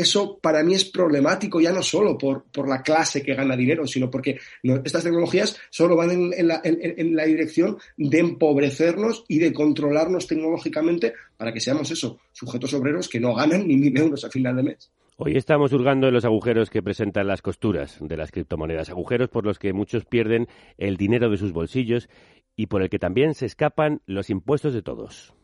[0.00, 3.86] eso para mí es problemático ya no solo por, por la clase que gana dinero,
[3.86, 4.38] sino porque
[4.84, 9.52] estas tecnologías solo van en, en, la, en, en, la, dirección de empobrecernos y de
[9.52, 14.30] controlarnos tecnológicamente para que seamos eso, sujetos obreros que no ganan ni mil euros a
[14.30, 14.90] final de mes.
[15.16, 19.44] Hoy estamos hurgando en los agujeros que presentan las costuras de las criptomonedas, agujeros por
[19.44, 22.08] los que muchos pierden el dinero de sus bolsillos
[22.56, 25.34] y por el que también se escapan los impuestos de todos.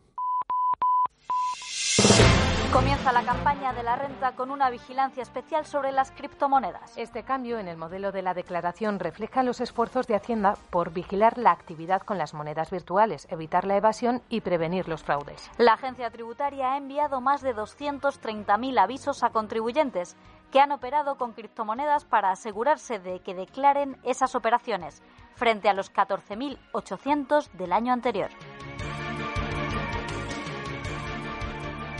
[2.77, 6.95] Comienza la campaña de la renta con una vigilancia especial sobre las criptomonedas.
[6.95, 11.39] Este cambio en el modelo de la declaración refleja los esfuerzos de Hacienda por vigilar
[11.39, 15.49] la actividad con las monedas virtuales, evitar la evasión y prevenir los fraudes.
[15.57, 20.15] La agencia tributaria ha enviado más de 230.000 avisos a contribuyentes
[20.51, 25.01] que han operado con criptomonedas para asegurarse de que declaren esas operaciones,
[25.33, 28.29] frente a los 14.800 del año anterior.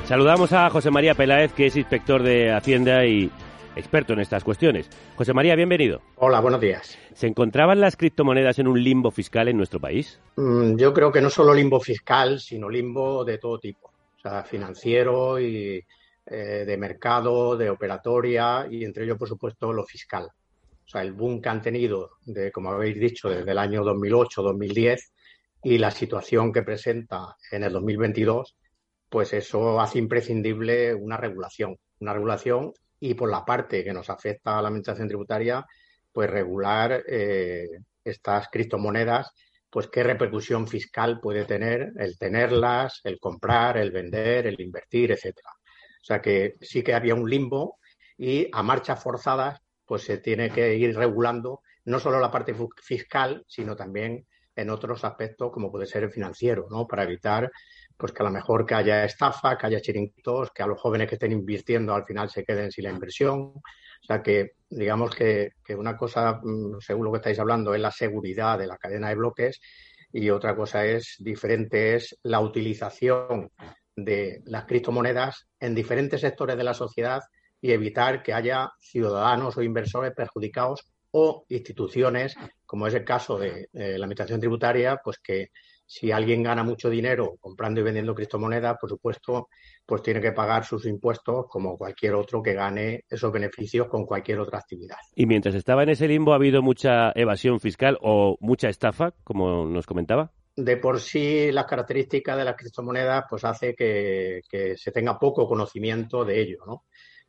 [0.08, 3.30] Saludamos a José María Peláez, que es inspector de Hacienda y
[3.76, 4.90] experto en estas cuestiones.
[5.18, 6.02] José María, bienvenido.
[6.16, 6.98] Hola, buenos días.
[7.14, 10.22] ¿Se encontraban las criptomonedas en un limbo fiscal en nuestro país?
[10.38, 13.92] Mm, yo creo que no solo limbo fiscal, sino limbo de todo tipo.
[14.18, 15.84] O sea, financiero y
[16.26, 20.24] eh, de mercado, de operatoria y entre ellos, por supuesto, lo fiscal.
[20.24, 25.00] O sea, el boom que han tenido, de, como habéis dicho, desde el año 2008-2010
[25.64, 28.56] y la situación que presenta en el 2022
[29.10, 34.58] pues eso hace imprescindible una regulación, una regulación y por la parte que nos afecta
[34.58, 35.66] a la administración tributaria,
[36.12, 37.68] pues regular eh,
[38.04, 39.32] estas criptomonedas,
[39.70, 45.50] pues qué repercusión fiscal puede tener el tenerlas, el comprar, el vender, el invertir, etcétera.
[46.02, 47.78] O sea que sí que había un limbo
[48.18, 53.46] y a marchas forzadas, pues se tiene que ir regulando no solo la parte fiscal,
[53.48, 56.88] sino también en otros aspectos como puede ser el financiero, ¿no?
[56.88, 57.52] Para evitar
[57.98, 61.10] pues que a lo mejor que haya estafa, que haya chiringuitos, que a los jóvenes
[61.10, 63.40] que estén invirtiendo al final se queden sin la inversión.
[63.40, 67.82] O sea que, digamos que, que una cosa, mm, según lo que estáis hablando, es
[67.82, 69.60] la seguridad de la cadena de bloques
[70.14, 73.52] y otra cosa es diferente, es la utilización
[73.96, 77.22] de las criptomonedas en diferentes sectores de la sociedad
[77.60, 83.70] y evitar que haya ciudadanos o inversores perjudicados o instituciones, como es el caso de,
[83.72, 85.50] de la Administración Tributaria, pues que
[85.88, 89.48] si alguien gana mucho dinero comprando y vendiendo criptomonedas, por supuesto,
[89.86, 94.40] pues tiene que pagar sus impuestos como cualquier otro que gane esos beneficios con cualquier
[94.40, 94.98] otra actividad.
[95.16, 99.66] Y mientras estaba en ese limbo, ¿ha habido mucha evasión fiscal o mucha estafa, como
[99.66, 100.32] nos comentaba?
[100.58, 104.42] de por sí las características de las criptomonedas pues hace que,
[104.76, 106.86] se tenga poco conocimiento de ello, ¿no?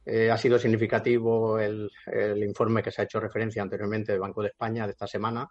[0.06, 4.40] Eh, ha sido significativo el, el, informe que se ha hecho referencia anteriormente del Banco
[4.40, 5.46] de España de esta semana,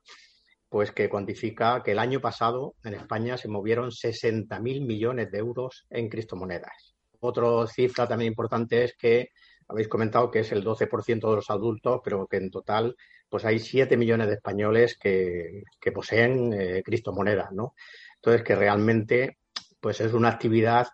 [0.70, 5.86] pues que cuantifica que el año pasado en España se movieron 60.000 millones de euros
[5.90, 6.96] en criptomonedas.
[7.20, 9.30] Otra cifra también importante es que
[9.68, 12.96] habéis comentado que es el 12% de los adultos, pero que en total
[13.30, 17.74] pues hay 7 millones de españoles que, poseen eh, criptomonedas, ¿no?
[18.16, 19.38] Entonces, que realmente
[19.80, 20.88] pues es una actividad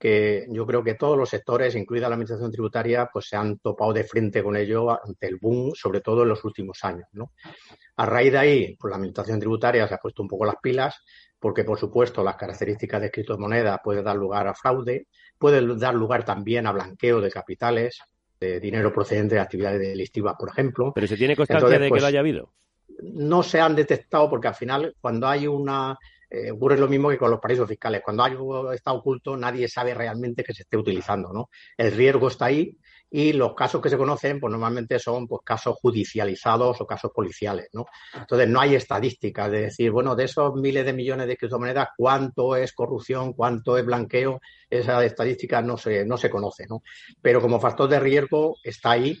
[0.00, 3.92] que yo creo que todos los sectores, incluida la administración tributaria, pues se han topado
[3.92, 7.32] de frente con ello ante el boom, sobre todo en los últimos años, ¿no?
[7.96, 11.04] A raíz de ahí, pues la administración tributaria se ha puesto un poco las pilas,
[11.38, 16.24] porque por supuesto las características de criptomonedas pueden dar lugar a fraude, pueden dar lugar
[16.24, 17.98] también a blanqueo de capitales,
[18.40, 20.92] de dinero procedente de actividades delictivas, por ejemplo.
[20.94, 22.54] Pero se tiene constancia de que pues, lo haya habido.
[23.02, 25.98] No se han detectado porque al final, cuando hay una
[26.30, 28.02] eh, ocurre lo mismo que con los paraísos fiscales.
[28.04, 31.50] Cuando algo está oculto, nadie sabe realmente que se esté utilizando, ¿no?
[31.76, 32.78] El riesgo está ahí
[33.10, 37.68] y los casos que se conocen, pues normalmente son pues, casos judicializados o casos policiales,
[37.72, 37.86] ¿no?
[38.14, 42.54] Entonces no hay estadísticas de decir, bueno, de esos miles de millones de criptomonedas, cuánto
[42.54, 46.82] es corrupción, cuánto es blanqueo, esa estadística no se, no se conoce, ¿no?
[47.20, 49.18] Pero como factor de riesgo está ahí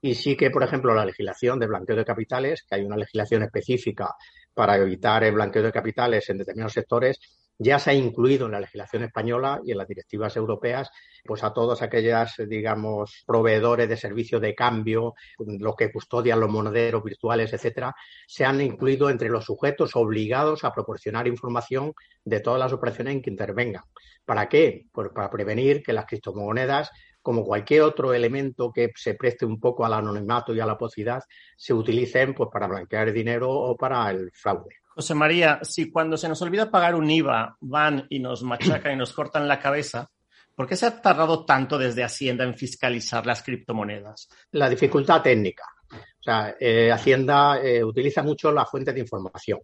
[0.00, 3.42] y sí que, por ejemplo, la legislación de blanqueo de capitales, que hay una legislación
[3.42, 4.14] específica
[4.58, 7.20] para evitar el blanqueo de capitales en determinados sectores,
[7.58, 10.90] ya se ha incluido en la legislación española y en las directivas europeas,
[11.24, 17.04] pues a todos aquellos, digamos, proveedores de servicios de cambio, los que custodian los monederos
[17.04, 17.94] virtuales, etcétera,
[18.26, 21.92] se han incluido entre los sujetos obligados a proporcionar información
[22.24, 23.84] de todas las operaciones en que intervengan.
[24.24, 24.86] ¿Para qué?
[24.90, 26.90] Pues para prevenir que las criptomonedas
[27.22, 31.22] como cualquier otro elemento que se preste un poco al anonimato y a la oposidad,
[31.56, 34.76] se utilicen pues, para blanquear dinero o para el fraude.
[34.94, 38.96] José María, si cuando se nos olvida pagar un IVA van y nos machacan y
[38.96, 40.10] nos cortan la cabeza,
[40.54, 44.28] ¿por qué se ha tardado tanto desde Hacienda en fiscalizar las criptomonedas?
[44.50, 45.64] La dificultad técnica.
[45.92, 49.60] O sea, eh, Hacienda eh, utiliza mucho las fuentes de información.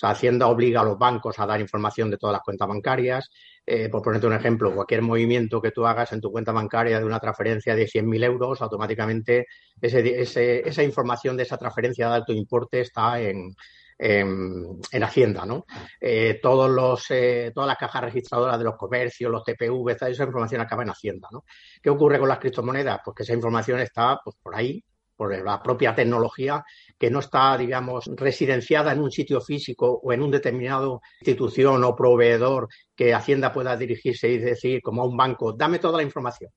[0.00, 3.30] Sea, Hacienda obliga a los bancos a dar información de todas las cuentas bancarias.
[3.66, 7.04] Eh, por ponerte un ejemplo, cualquier movimiento que tú hagas en tu cuenta bancaria de
[7.04, 9.46] una transferencia de 100.000 euros, automáticamente
[9.78, 13.54] esa información de esa transferencia de alto importe está en,
[13.98, 15.66] en, Hacienda, ¿no?
[16.00, 20.62] Eh, todos los, eh, todas las cajas registradoras de los comercios, los TPV, esa información
[20.62, 21.44] acaba en Hacienda, ¿no?
[21.82, 23.00] ¿Qué ocurre con las criptomonedas?
[23.04, 24.82] Pues que esa información está pues, por ahí,
[25.20, 26.64] por la propia tecnología
[26.98, 31.94] que no está, digamos, residenciada en un sitio físico o en un determinado institución o
[31.94, 36.50] proveedor que Hacienda pueda dirigirse y decir, como a un banco, dame toda la información.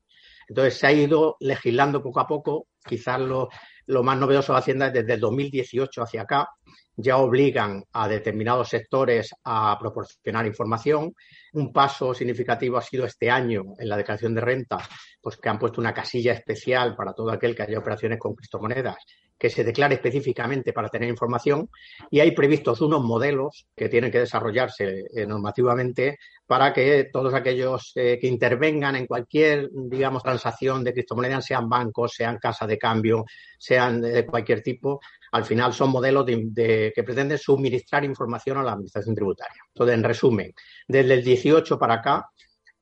[0.47, 3.49] Entonces se ha ido legislando poco a poco, quizás lo,
[3.87, 6.47] lo más novedoso de Hacienda es desde el 2018 hacia acá,
[6.95, 11.13] ya obligan a determinados sectores a proporcionar información.
[11.53, 14.77] Un paso significativo ha sido este año en la declaración de renta,
[15.21, 18.97] pues que han puesto una casilla especial para todo aquel que haya operaciones con criptomonedas
[19.43, 21.69] que se declare específicamente para tener información
[22.09, 27.91] y hay previstos unos modelos que tienen que desarrollarse eh, normativamente para que todos aquellos
[27.95, 33.25] eh, que intervengan en cualquier, digamos, transacción de criptomonedas, sean bancos, sean casas de cambio,
[33.57, 35.01] sean de cualquier tipo,
[35.33, 39.61] al final son modelos de, que pretenden suministrar información a la Administración tributaria.
[39.67, 40.53] Entonces, en resumen,
[40.87, 42.29] desde el 18 para acá,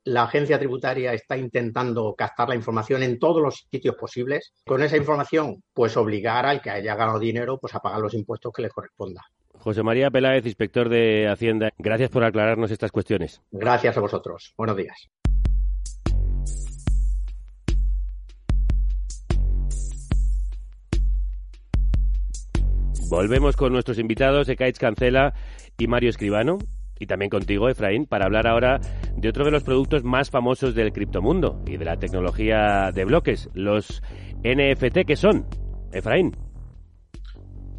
[0.04, 4.54] la agencia tributaria está intentando captar la información en todos los sitios posibles.
[4.66, 8.52] Con esa información, pues obligar al que haya ganado dinero pues a pagar los impuestos
[8.54, 9.22] que le corresponda.
[9.58, 13.42] José María Peláez, inspector de Hacienda, gracias por aclararnos estas cuestiones.
[13.52, 14.54] Gracias a vosotros.
[14.58, 15.10] Buenos días.
[23.12, 25.34] Volvemos con nuestros invitados, Ekaich Cancela
[25.78, 26.60] y Mario Escribano,
[26.98, 28.80] y también contigo, Efraín, para hablar ahora
[29.18, 33.50] de otro de los productos más famosos del criptomundo y de la tecnología de bloques,
[33.54, 34.02] los
[34.46, 35.46] NFT, que son,
[35.92, 36.38] Efraín.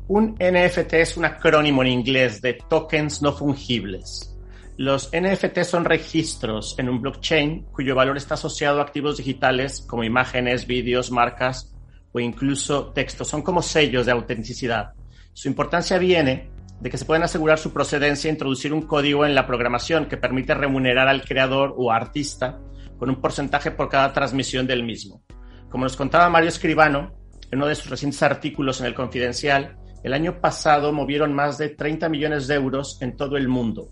[0.06, 4.38] Un NFT es un acrónimo en inglés de tokens no fungibles.
[4.76, 10.04] Los NFT son registros en un blockchain cuyo valor está asociado a activos digitales como
[10.04, 11.74] imágenes, vídeos, marcas
[12.12, 13.28] o incluso textos.
[13.28, 14.92] Son como sellos de autenticidad.
[15.32, 19.34] Su importancia viene de que se pueden asegurar su procedencia e introducir un código en
[19.34, 22.60] la programación que permite remunerar al creador o artista
[22.98, 25.22] con un porcentaje por cada transmisión del mismo.
[25.70, 27.14] Como nos contaba Mario Escribano
[27.50, 31.70] en uno de sus recientes artículos en el Confidencial, el año pasado movieron más de
[31.70, 33.88] 30 millones de euros en todo el mundo.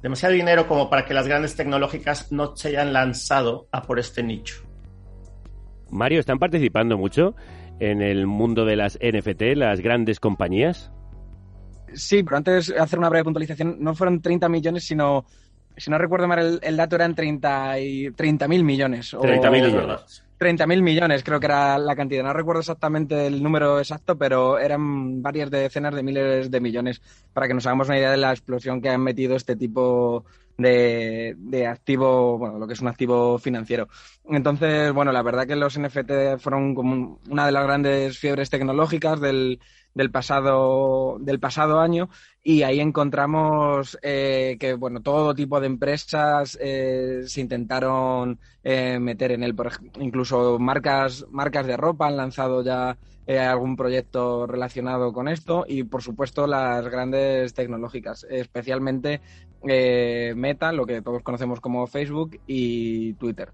[0.00, 4.22] demasiado dinero como para que las grandes tecnológicas no se hayan lanzado a por este
[4.22, 4.62] nicho.
[5.90, 7.34] Mario, ¿están participando mucho
[7.80, 10.92] en el mundo de las NFT, las grandes compañías?
[11.94, 15.24] Sí, pero antes de hacer una breve puntualización, no fueron 30 millones, sino,
[15.76, 17.76] si no recuerdo mal el, el dato, eran 30
[18.48, 19.16] mil millones.
[19.20, 20.24] 30 mil millones.
[20.38, 22.22] 30.000 millones, creo que era la cantidad.
[22.22, 27.48] No recuerdo exactamente el número exacto, pero eran varias decenas de miles de millones para
[27.48, 30.24] que nos hagamos una idea de la explosión que han metido este tipo
[30.58, 33.88] de, de activo, bueno, lo que es un activo financiero.
[34.24, 39.20] Entonces, bueno, la verdad que los NFT fueron como una de las grandes fiebres tecnológicas
[39.20, 39.60] del,
[39.94, 42.08] del pasado, del pasado año
[42.42, 49.32] y ahí encontramos eh, que bueno todo tipo de empresas eh, se intentaron eh, meter
[49.32, 49.56] en él
[49.98, 52.96] incluso marcas marcas de ropa han lanzado ya
[53.28, 59.20] algún proyecto relacionado con esto y por supuesto las grandes tecnológicas especialmente
[59.66, 63.50] eh, Meta lo que todos conocemos como Facebook y Twitter.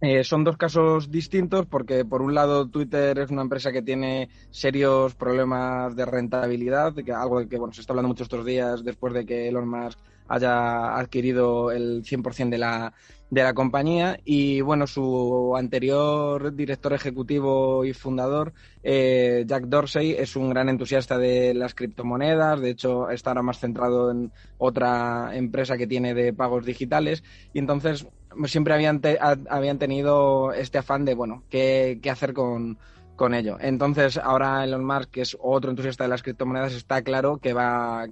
[0.00, 4.28] Eh, son dos casos distintos porque, por un lado, Twitter es una empresa que tiene
[4.50, 9.12] serios problemas de rentabilidad, que algo que bueno, se está hablando mucho estos días después
[9.12, 12.92] de que Elon Musk haya adquirido el 100% de la,
[13.30, 14.20] de la compañía.
[14.24, 21.18] Y bueno, su anterior director ejecutivo y fundador, eh, Jack Dorsey, es un gran entusiasta
[21.18, 22.60] de las criptomonedas.
[22.60, 27.24] De hecho, está ahora más centrado en otra empresa que tiene de pagos digitales.
[27.52, 28.06] Y entonces
[28.46, 29.00] siempre habían,
[29.50, 32.78] habían tenido este afán de, bueno, qué, qué hacer con,
[33.18, 33.58] con ello.
[33.60, 38.06] Entonces, ahora Elon Musk, que es otro entusiasta de las criptomonedas, está claro que va,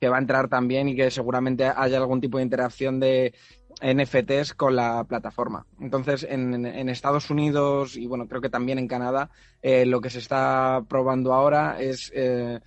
[0.00, 3.34] que va a entrar también y que seguramente haya algún tipo de interacción de
[3.82, 5.66] NFTs con la plataforma.
[5.78, 9.30] Entonces, en, Estados Unidos y bueno, creo que también en Canadá,
[9.62, 12.60] eh, lo que se está probando ahora es eh,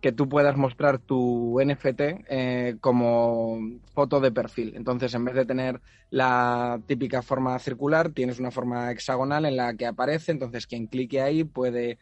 [0.00, 3.58] que tú puedas mostrar tu NFT eh, como
[3.94, 4.74] foto de perfil.
[4.76, 9.74] Entonces, en vez de tener la típica forma circular, tienes una forma hexagonal en la
[9.74, 10.32] que aparece.
[10.32, 11.98] Entonces, quien clique ahí puede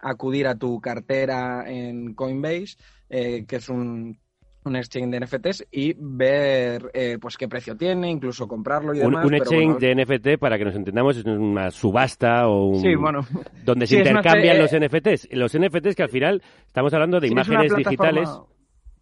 [0.00, 2.76] acudir a tu cartera en Coinbase,
[3.08, 4.18] eh, que es un,
[4.64, 9.10] un exchange de NFTs, y ver eh, pues qué precio tiene, incluso comprarlo y Un,
[9.12, 9.26] demás.
[9.26, 12.80] un exchange bueno, de NFT, para que nos entendamos, es una subasta o un...
[12.80, 13.20] Sí, bueno.
[13.64, 15.28] donde Sí, se una intercambian los NFTs.
[15.32, 18.28] Los NFTs que al final estamos hablando de Sí, imágenes digitales.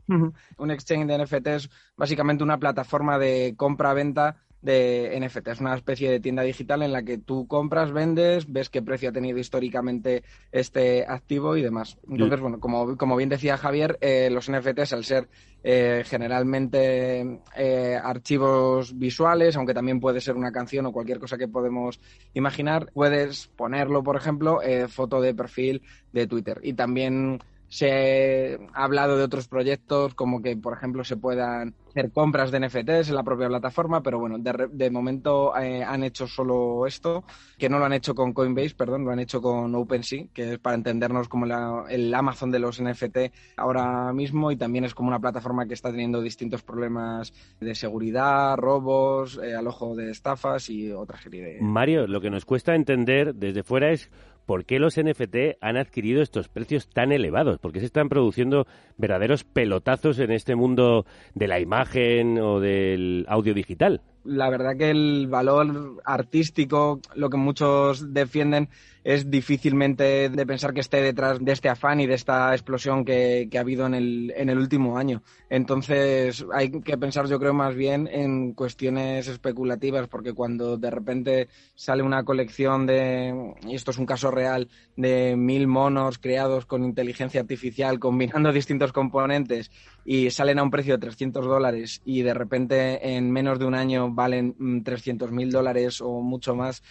[0.59, 5.49] Un exchange de NFT es básicamente una plataforma de compra-venta de NFT.
[5.49, 9.11] Es una especie de tienda digital en la que tú compras, vendes, ves qué precio
[9.11, 11.99] ha tenido históricamente este activo y demás.
[12.11, 15.29] Entonces, bueno, como, como bien decía Javier, eh, los NFTs, al ser
[15.63, 21.47] eh, generalmente eh, archivos visuales, aunque también puede ser una canción o cualquier cosa que
[21.47, 22.01] podemos
[22.33, 26.59] imaginar, puedes ponerlo, por ejemplo, foto de perfil de Twitter.
[26.63, 32.11] Y también se ha hablado de otros proyectos como que, por ejemplo, se puedan hacer
[32.13, 36.27] compras de NFTs en la propia plataforma, pero bueno, de, de momento eh, han hecho
[36.27, 37.25] solo esto,
[37.59, 40.59] que no lo han hecho con Coinbase, perdón, lo han hecho con OpenSea, que es
[40.59, 45.09] para entendernos como la- el Amazon de los NFT ahora mismo y también es como
[45.09, 50.91] una plataforma que está teniendo distintos problemas de seguridad, robos, eh, alojo de estafas y
[50.93, 51.61] otra serie de...
[51.61, 54.11] Mario, lo que nos cuesta entender desde fuera es
[54.47, 58.67] por qué los NFT han adquirido estos precios tan elevados, por qué se están produciendo
[58.97, 64.03] verdaderos pelotazos en este mundo de la imagen o del audio digital.
[64.25, 68.69] La verdad que el valor artístico, lo que muchos defienden,
[69.05, 73.49] es difícilmente de pensar que esté detrás de este afán y de esta explosión que,
[73.51, 75.23] que ha habido en el, en el último año.
[75.51, 81.49] Entonces hay que pensar, yo creo, más bien en cuestiones especulativas, porque cuando de repente
[81.75, 86.83] sale una colección de, y esto es un caso real, de mil monos creados con
[86.83, 89.71] inteligencia artificial, combinando distintos componentes
[90.07, 93.75] y salen a un precio de 300 dólares y de repente en menos de un
[93.75, 96.83] año valen 300 mil dólares o mucho más,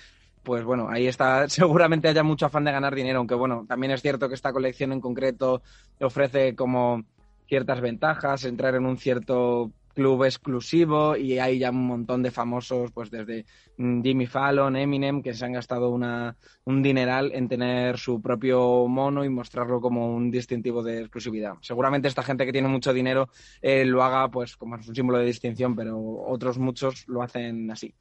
[0.43, 4.01] pues bueno, ahí está, seguramente haya mucho afán de ganar dinero, aunque bueno, también es
[4.01, 5.61] cierto que esta colección en concreto
[5.99, 7.03] ofrece como
[7.47, 12.91] ciertas ventajas, entrar en un cierto club exclusivo y hay ya un montón de famosos,
[12.91, 13.45] pues desde
[13.77, 18.87] mm, Jimmy Fallon, Eminem, que se han gastado una, un dineral en tener su propio
[18.87, 21.53] mono y mostrarlo como un distintivo de exclusividad.
[21.61, 23.29] Seguramente esta gente que tiene mucho dinero
[23.61, 27.93] eh, lo haga pues como un símbolo de distinción, pero otros muchos lo hacen así.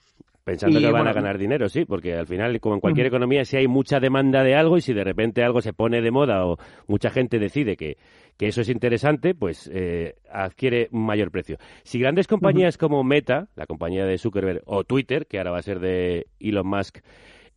[0.44, 3.44] Pensando Y, que van a ganar dinero, sí, porque al final, como en cualquier economía,
[3.44, 6.44] si hay mucha demanda de algo y si de repente algo se pone de moda
[6.44, 7.96] o mucha gente decide que,
[8.37, 11.59] que eso es interesante, pues eh, adquiere un mayor precio.
[11.85, 15.63] Si grandes compañías como Meta, la compañía de Zuckerberg, o Twitter, que ahora va a
[15.63, 16.98] ser de Elon Musk,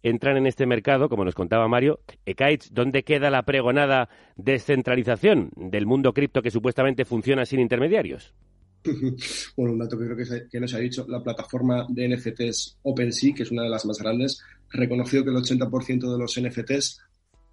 [0.04, 5.88] entran en este mercado, como nos contaba Mario, Ekaich, ¿dónde queda la pregonada descentralización del
[5.88, 8.34] mundo cripto que supuestamente funciona sin intermediarios?
[9.58, 12.16] bueno, un dato que creo que, se, que no se ha dicho, la plataforma de
[12.16, 16.40] NFTs OpenSea, que es una de las más grandes, reconoció que el 80% de los
[16.40, 17.02] NFTs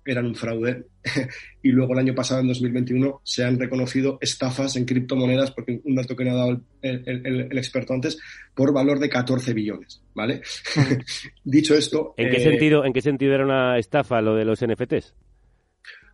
[0.04, 0.86] eran un fraude.
[1.62, 5.94] y luego el año pasado, en 2021, se han reconocido estafas en criptomonedas, porque un
[5.94, 8.18] dato que no ha dado el, el, el experto antes,
[8.54, 10.42] por valor de 14 billones, ¿vale?
[11.44, 12.14] Dicho esto...
[12.16, 15.14] ¿En qué, eh, sentido, ¿En qué sentido era una estafa lo de los NFTs?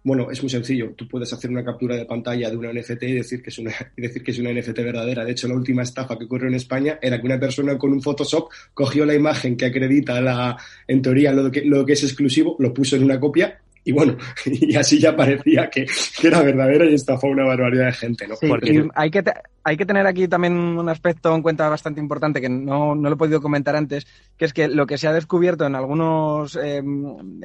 [0.05, 0.95] Bueno, es muy sencillo.
[0.97, 3.73] Tú puedes hacer una captura de pantalla de una NFT y decir que es una,
[3.97, 5.25] y decir que es una NFT verdadera.
[5.25, 8.01] De hecho, la última estafa que ocurrió en España era que una persona con un
[8.01, 12.57] Photoshop cogió la imagen que acredita la, en teoría lo que, lo que es exclusivo,
[12.59, 14.17] lo puso en una copia y bueno,
[14.47, 15.87] y así ya parecía que,
[16.21, 18.37] que era verdadera y estafó una barbaridad de gente, ¿no?
[18.37, 19.23] Sí, y hay que,
[19.69, 23.15] hay que tener aquí también un aspecto en cuenta bastante importante que no, no lo
[23.15, 24.07] he podido comentar antes,
[24.37, 26.83] que es que lo que se ha descubierto en algunos, eh,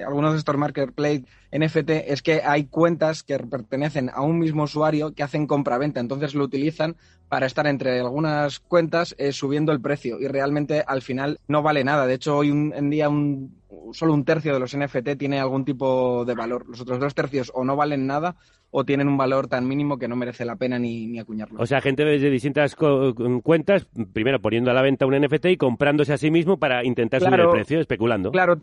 [0.06, 5.14] algunos de estos marketplace NFT es que hay cuentas que pertenecen a un mismo usuario
[5.14, 6.96] que hacen compra-venta, entonces lo utilizan
[7.30, 11.84] para estar entre algunas cuentas eh, subiendo el precio y realmente al final no vale
[11.84, 12.06] nada.
[12.06, 13.56] De hecho, hoy un- en día un,
[13.94, 16.66] solo un tercio de los NFT tiene algún tipo de valor.
[16.68, 18.36] Los otros dos tercios o no valen nada
[18.76, 21.62] o tienen un valor tan mínimo que no merece la pena ni, ni acuñarlo.
[21.62, 23.14] O sea, gente desde distintas co-
[23.44, 27.22] cuentas, primero poniendo a la venta un NFT y comprándose a sí mismo para intentar
[27.22, 28.32] subir el precio, especulando.
[28.32, 28.60] Claro,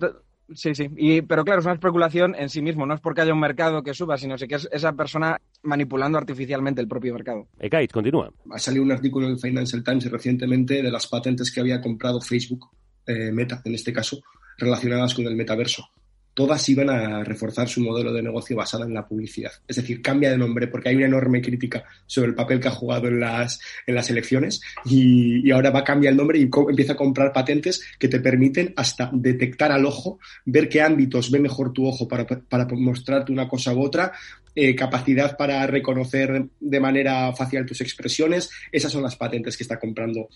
[0.53, 0.89] sí, sí.
[0.97, 2.87] Y, pero claro, es una especulación en sí mismo.
[2.87, 6.81] No es porque haya un mercado que suba, sino que es esa persona manipulando artificialmente
[6.81, 7.47] el propio mercado.
[7.61, 8.33] Ekait, continúa.
[8.51, 12.21] ha salido un artículo en el Financial Times recientemente de las patentes que había comprado
[12.21, 12.67] Facebook,
[13.07, 14.21] eh, Meta en este caso,
[14.59, 15.85] relacionadas con el metaverso.
[16.35, 19.53] Todas iban a reforzar su modelo de negocio basado en la publicidad.
[19.67, 22.73] Es decir, cambia de nombre porque hay una enorme crítica sobre el papel que ha
[22.73, 26.43] jugado en las, en las elecciones y, y ahora va a cambiar el nombre y
[26.43, 31.41] empieza a comprar patentes que te permiten hasta detectar al ojo, ver qué ámbitos ve
[31.41, 34.13] mejor tu ojo para, para mostrarte una cosa u otra,
[34.55, 38.51] eh, capacidad para reconocer de manera facial tus expresiones.
[38.73, 40.29] Esas son las patentes que está comprando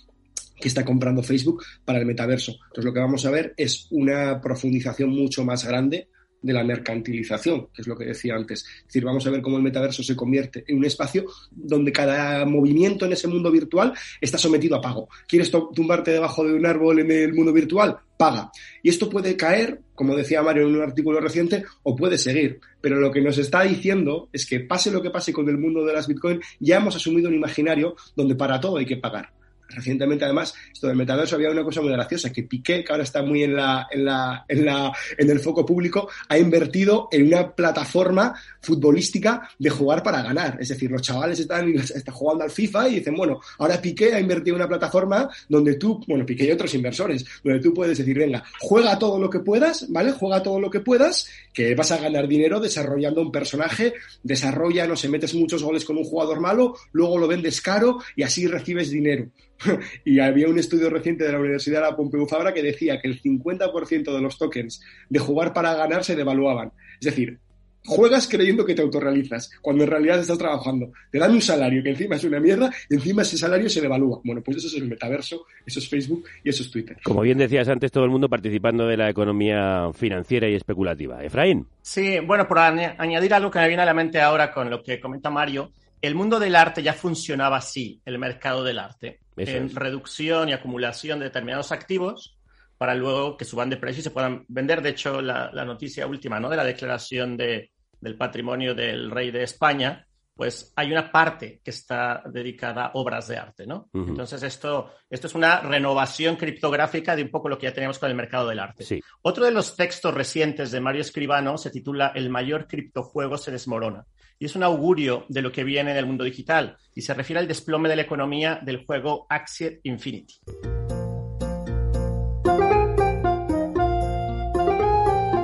[0.61, 2.53] que está comprando Facebook para el metaverso.
[2.53, 6.09] Entonces lo que vamos a ver es una profundización mucho más grande
[6.45, 8.67] de la mercantilización, que es lo que decía antes.
[8.67, 12.45] Es decir, vamos a ver cómo el metaverso se convierte en un espacio donde cada
[12.45, 15.09] movimiento en ese mundo virtual está sometido a pago.
[15.27, 17.97] ¿Quieres tumbarte debajo de un árbol en el mundo virtual?
[18.19, 18.53] Paga.
[18.83, 22.61] Y esto puede caer, como decía Mario en un artículo reciente, o puede seguir.
[22.79, 25.83] Pero lo que nos está diciendo es que pase lo que pase con el mundo
[25.83, 29.33] de las Bitcoin, ya hemos asumido un imaginario donde para todo hay que pagar.
[29.69, 33.23] Recientemente, además, esto del metaverso había una cosa muy graciosa, que Piqué, que ahora está
[33.23, 37.51] muy en la, en la, en la, en el foco público, ha invertido en una
[37.51, 40.59] plataforma futbolística de jugar para ganar.
[40.61, 44.21] Es decir, los chavales están, están jugando al FIFA y dicen, bueno, ahora Piqué ha
[44.21, 48.17] invertido en una plataforma donde tú, bueno, Piqué y otros inversores, donde tú puedes decir,
[48.17, 50.13] venga, juega todo lo que puedas, ¿vale?
[50.13, 54.97] Juega todo lo que puedas, que vas a ganar dinero desarrollando un personaje, desarrolla, no
[54.97, 58.91] sé, metes muchos goles con un jugador malo, luego lo vendes caro y así recibes
[58.91, 59.31] dinero.
[60.05, 63.09] y había un estudio reciente de la Universidad de la Pompeu Fabra que decía que
[63.09, 66.73] el 50% de los tokens de jugar para ganar se devaluaban.
[67.01, 67.39] Es decir,
[67.87, 70.91] juegas creyendo que te autorrealizas, cuando en realidad estás trabajando.
[71.11, 74.21] Te dan un salario que encima es una mierda y encima ese salario se devalúa.
[74.25, 76.97] Bueno, pues eso es el metaverso, eso es Facebook y eso es Twitter.
[77.03, 81.23] Como bien decías antes, todo el mundo participando de la economía financiera y especulativa.
[81.23, 81.67] Efraín.
[81.83, 84.83] Sí, bueno, por añ- añadir algo que me viene a la mente ahora con lo
[84.83, 89.57] que comenta Mario, el mundo del arte ya funcionaba así, el mercado del arte, Eso
[89.57, 89.75] en es.
[89.75, 92.39] reducción y acumulación de determinados activos
[92.79, 94.83] para luego que suban de precio y se puedan vender.
[94.83, 96.49] De hecho, la, la noticia última ¿no?
[96.49, 97.71] de la declaración de,
[98.01, 103.29] del patrimonio del rey de España, pues hay una parte que está dedicada a obras
[103.29, 103.89] de arte, ¿no?
[103.95, 108.11] Entonces, esto, esto es una renovación criptográfica de un poco lo que ya teníamos con
[108.11, 108.85] el mercado del arte.
[108.85, 109.01] Sí.
[109.23, 114.05] Otro de los textos recientes de Mario Escribano se titula El mayor criptojuego se desmorona.
[114.39, 117.41] Y es un augurio de lo que viene en el mundo digital y se refiere
[117.41, 120.35] al desplome de la economía del juego Axie Infinity.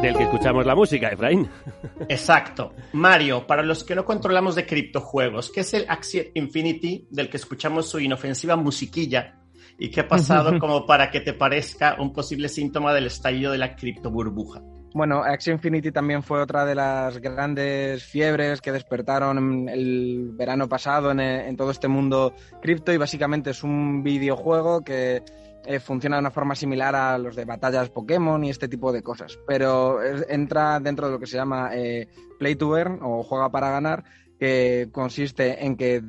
[0.03, 1.49] Del que escuchamos la música, Efraín.
[2.09, 2.72] Exacto.
[2.95, 7.36] Mario, para los que no controlamos de criptojuegos, ¿qué es el Axie Infinity del que
[7.36, 9.36] escuchamos su inofensiva musiquilla?
[9.78, 13.59] ¿Y qué ha pasado como para que te parezca un posible síntoma del estallido de
[13.59, 14.62] la criptoburbuja?
[14.93, 21.12] Bueno, Axie Infinity también fue otra de las grandes fiebres que despertaron el verano pasado
[21.12, 25.22] en, en todo este mundo cripto y básicamente es un videojuego que
[25.66, 29.03] eh, funciona de una forma similar a los de batallas Pokémon y este tipo de
[29.03, 33.51] cosas, pero entra dentro de lo que se llama eh, Play to Earn o Juega
[33.51, 34.05] para ganar,
[34.38, 36.03] que consiste en que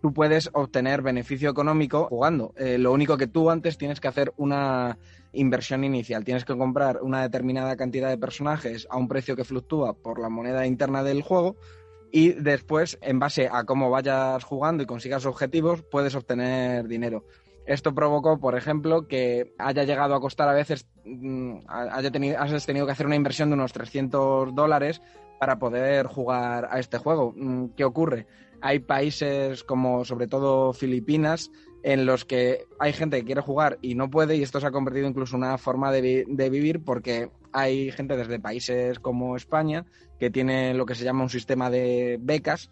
[0.00, 2.54] tú puedes obtener beneficio económico jugando.
[2.56, 4.96] Eh, lo único que tú antes tienes que hacer una
[5.34, 6.24] inversión inicial.
[6.24, 10.28] Tienes que comprar una determinada cantidad de personajes a un precio que fluctúa por la
[10.28, 11.56] moneda interna del juego
[12.10, 17.24] y después, en base a cómo vayas jugando y consigas objetivos, puedes obtener dinero.
[17.66, 22.66] Esto provocó, por ejemplo, que haya llegado a costar a veces, mm, haya tenido, has
[22.66, 25.02] tenido que hacer una inversión de unos 300 dólares
[25.40, 27.32] para poder jugar a este juego.
[27.36, 28.26] Mm, ¿Qué ocurre?
[28.60, 31.50] Hay países como sobre todo Filipinas
[31.84, 34.72] en los que hay gente que quiere jugar y no puede y esto se ha
[34.72, 39.84] convertido incluso en una forma de, de vivir porque hay gente desde países como España
[40.18, 42.70] que tiene lo que se llama un sistema de becas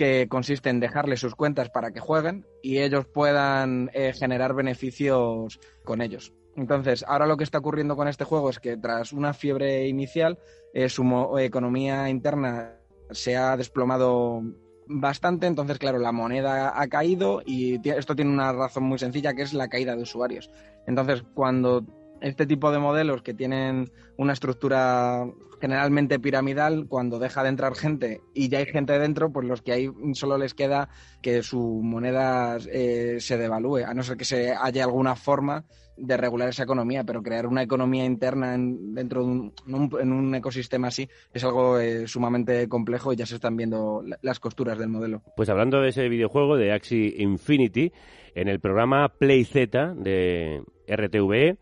[0.00, 5.60] que consiste en dejarle sus cuentas para que jueguen y ellos puedan eh, generar beneficios
[5.84, 6.32] con ellos.
[6.56, 10.38] Entonces, ahora lo que está ocurriendo con este juego es que tras una fiebre inicial,
[10.74, 12.78] eh, su economía interna
[13.10, 14.42] se ha desplomado
[14.90, 19.42] bastante, entonces claro, la moneda ha caído y esto tiene una razón muy sencilla que
[19.42, 20.50] es la caída de usuarios.
[20.86, 21.84] Entonces, cuando
[22.20, 25.26] este tipo de modelos que tienen una estructura
[25.60, 29.72] generalmente piramidal, cuando deja de entrar gente y ya hay gente dentro, pues los que
[29.72, 30.88] hay solo les queda
[31.20, 35.66] que su moneda eh, se devalúe, a no ser que se haya alguna forma
[35.98, 39.52] de regular esa economía, pero crear una economía interna dentro de un,
[40.00, 44.40] en un ecosistema así es algo eh, sumamente complejo y ya se están viendo las
[44.40, 45.22] costuras del modelo.
[45.36, 47.92] Pues hablando de ese videojuego de Axie Infinity,
[48.34, 49.52] en el programa PlayZ
[49.96, 51.58] de RTVE,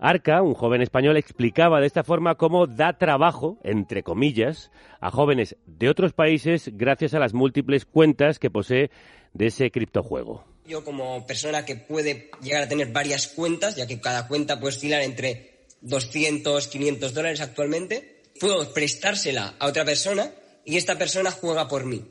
[0.00, 5.56] Arca, un joven español, explicaba de esta forma cómo da trabajo, entre comillas, a jóvenes
[5.66, 8.90] de otros países gracias a las múltiples cuentas que posee
[9.34, 10.42] de ese criptojuego.
[10.64, 14.74] Yo como persona que puede llegar a tener varias cuentas, ya que cada cuenta puede
[14.74, 20.30] oscilar entre 200, 500 dólares actualmente, puedo prestársela a otra persona
[20.64, 22.06] y esta persona juega por mí.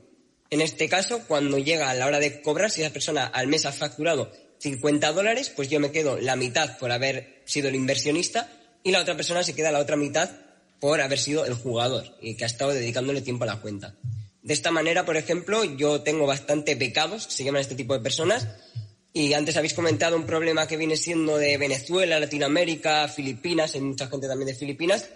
[0.52, 3.66] En este caso, cuando llega a la hora de cobrar, si esa persona al mes
[3.66, 8.51] ha facturado 50 dólares, pues yo me quedo la mitad por haber sido el inversionista
[8.84, 10.30] y la otra persona se queda la otra mitad
[10.80, 13.95] por haber sido el jugador y que ha estado dedicándole tiempo a la cuenta.
[14.41, 17.99] De esta manera, por ejemplo, yo tengo bastante pecados, que se llaman este tipo de
[17.99, 18.47] personas,
[19.12, 24.07] y antes habéis comentado un problema que viene siendo de Venezuela, Latinoamérica, Filipinas, hay mucha
[24.07, 25.10] gente también de Filipinas,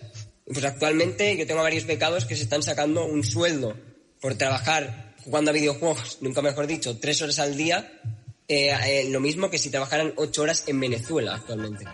[0.45, 3.77] pues actualmente yo tengo varios pecados que se están sacando un sueldo
[4.19, 8.01] por trabajar jugando a videojuegos, nunca mejor dicho, tres horas al día
[8.47, 11.85] eh, eh, lo mismo que si trabajaran ocho horas en Venezuela actualmente.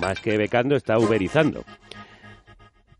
[0.00, 1.64] Más que becando, está uberizando.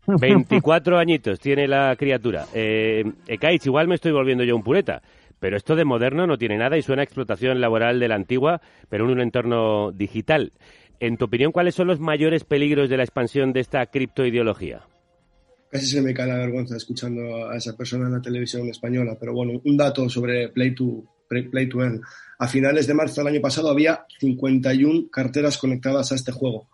[0.07, 2.47] 24 añitos tiene la criatura.
[2.53, 5.01] Eh, Ekaich, igual me estoy volviendo yo un pureta,
[5.39, 8.61] pero esto de moderno no tiene nada y suena a explotación laboral de la antigua,
[8.89, 10.51] pero en un entorno digital.
[10.99, 14.81] En tu opinión, ¿cuáles son los mayores peligros de la expansión de esta criptoideología?
[15.71, 19.33] Casi se me cae la vergüenza escuchando a esa persona en la televisión española, pero
[19.33, 21.03] bueno, un dato sobre Play to
[21.49, 22.01] Play to Earn.
[22.39, 26.67] A finales de marzo del año pasado había 51 carteras conectadas a este juego.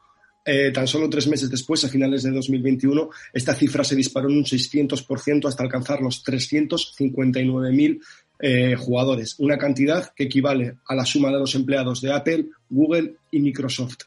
[0.50, 4.38] Eh, tan solo tres meses después, a finales de 2021, esta cifra se disparó en
[4.38, 8.02] un 600% hasta alcanzar los 359.000
[8.40, 13.16] eh, jugadores, una cantidad que equivale a la suma de los empleados de Apple, Google
[13.30, 14.04] y Microsoft.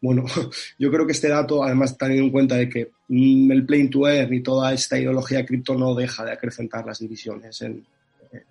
[0.00, 0.24] Bueno,
[0.80, 4.08] yo creo que este dato, además teniendo en cuenta de que mm, el Play to
[4.08, 7.86] Earn y toda esta ideología cripto no deja de acrecentar las divisiones en,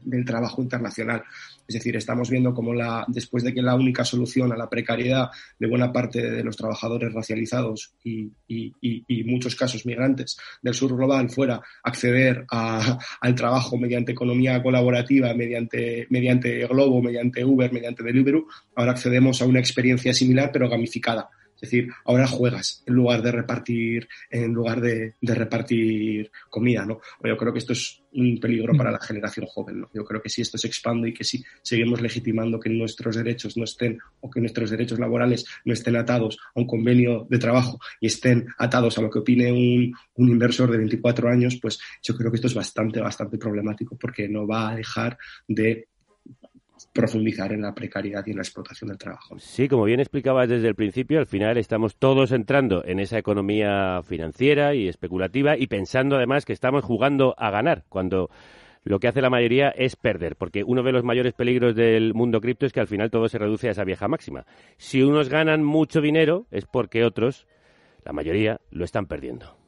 [0.01, 1.23] del trabajo internacional.
[1.67, 5.29] Es decir, estamos viendo cómo la, después de que la única solución a la precariedad
[5.57, 11.29] de buena parte de los trabajadores racializados y, y, muchos casos migrantes del sur global
[11.29, 18.91] fuera acceder al trabajo mediante economía colaborativa, mediante, mediante Globo, mediante Uber, mediante Deliveroo, ahora
[18.91, 21.29] accedemos a una experiencia similar pero gamificada
[21.63, 26.99] es decir, ahora juegas en lugar de repartir, en lugar de, repartir comida, ¿no?
[27.23, 29.89] Yo creo que esto es un peligro para la generación joven, ¿no?
[29.93, 33.55] Yo creo que si esto se expande y que si seguimos legitimando que nuestros derechos
[33.55, 37.79] no estén o que nuestros derechos laborales no estén atados a un convenio de trabajo
[38.01, 42.13] y estén atados a lo que opine un, un inversor de 24 años, pues yo
[42.17, 45.87] creo que esto es bastante, bastante problemático porque no va a dejar de
[46.93, 49.37] profundizar en la precariedad y en la explotación del trabajo.
[49.39, 54.01] Sí, como bien explicabas desde el principio, al final estamos todos entrando en esa economía
[54.03, 58.29] financiera y especulativa y pensando además que estamos jugando a ganar cuando
[58.83, 62.41] lo que hace la mayoría es perder, porque uno de los mayores peligros del mundo
[62.41, 64.45] cripto es que al final todo se reduce a esa vieja máxima.
[64.77, 67.47] Si unos ganan mucho dinero es porque otros,
[68.03, 69.62] la mayoría, lo están perdiendo.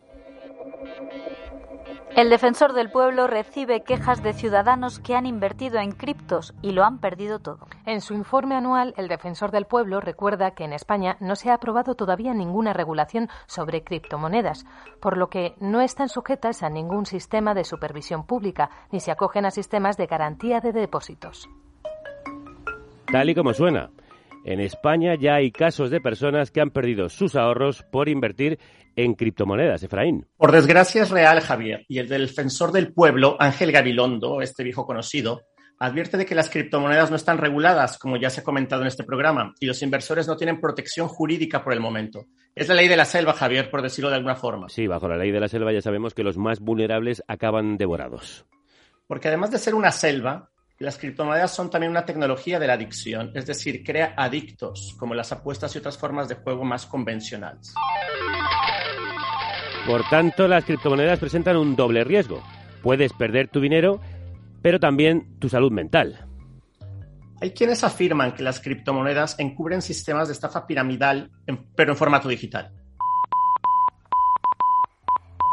[2.15, 6.85] El defensor del pueblo recibe quejas de ciudadanos que han invertido en criptos y lo
[6.85, 7.67] han perdido todo.
[7.85, 11.55] En su informe anual, el defensor del pueblo recuerda que en España no se ha
[11.55, 14.65] aprobado todavía ninguna regulación sobre criptomonedas,
[15.01, 19.45] por lo que no están sujetas a ningún sistema de supervisión pública ni se acogen
[19.45, 21.49] a sistemas de garantía de depósitos.
[23.11, 23.89] Tal y como suena.
[24.45, 28.59] En España ya hay casos de personas que han perdido sus ahorros por invertir
[28.95, 30.27] en criptomonedas, Efraín.
[30.37, 35.41] Por desgracia es real, Javier, y el defensor del pueblo, Ángel Gabilondo, este viejo conocido,
[35.79, 39.03] advierte de que las criptomonedas no están reguladas, como ya se ha comentado en este
[39.03, 42.27] programa, y los inversores no tienen protección jurídica por el momento.
[42.53, 44.69] Es la ley de la selva, Javier, por decirlo de alguna forma.
[44.69, 48.45] Sí, bajo la ley de la selva ya sabemos que los más vulnerables acaban devorados.
[49.07, 53.31] Porque además de ser una selva, las criptomonedas son también una tecnología de la adicción,
[53.33, 57.73] es decir, crea adictos, como las apuestas y otras formas de juego más convencionales.
[59.87, 62.43] Por tanto, las criptomonedas presentan un doble riesgo.
[62.81, 64.01] Puedes perder tu dinero
[64.65, 66.25] pero también tu salud mental.
[67.39, 71.29] Hay quienes afirman que las criptomonedas encubren sistemas de estafa piramidal,
[71.75, 72.73] pero en formato digital.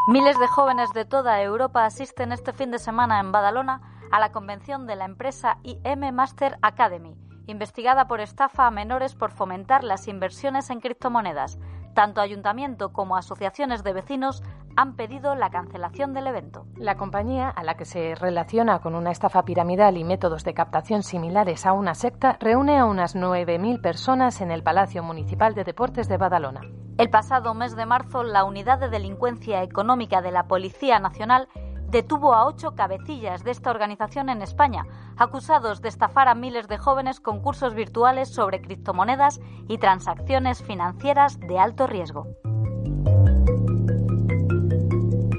[0.08, 4.30] Miles de jóvenes de toda Europa asisten este fin de semana en Badalona a la
[4.30, 10.06] convención de la empresa IM Master Academy, investigada por estafa a menores por fomentar las
[10.06, 11.58] inversiones en criptomonedas.
[11.94, 14.42] Tanto ayuntamiento como asociaciones de vecinos
[14.76, 16.66] han pedido la cancelación del evento.
[16.76, 21.02] La compañía, a la que se relaciona con una estafa piramidal y métodos de captación
[21.02, 26.08] similares a una secta, reúne a unas 9.000 personas en el Palacio Municipal de Deportes
[26.08, 26.60] de Badalona.
[26.98, 31.48] El pasado mes de marzo, la Unidad de Delincuencia Económica de la Policía Nacional
[31.93, 34.86] detuvo a ocho cabecillas de esta organización en España,
[35.18, 41.38] acusados de estafar a miles de jóvenes con cursos virtuales sobre criptomonedas y transacciones financieras
[41.38, 42.26] de alto riesgo.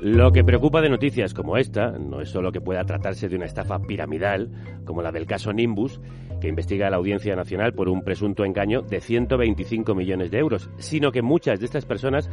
[0.03, 3.45] Lo que preocupa de noticias como esta no es solo que pueda tratarse de una
[3.45, 4.51] estafa piramidal,
[4.83, 6.01] como la del caso Nimbus,
[6.41, 11.13] que investiga la Audiencia Nacional por un presunto engaño de 125 millones de euros, sino
[11.13, 12.29] que muchas de estas personas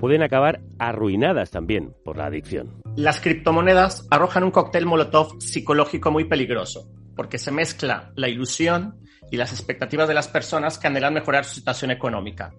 [0.00, 2.82] pueden acabar arruinadas también por la adicción.
[2.94, 9.00] Las criptomonedas arrojan un cóctel molotov psicológico muy peligroso, porque se mezcla la ilusión
[9.30, 12.52] y las expectativas de las personas que anhelan mejorar su situación económica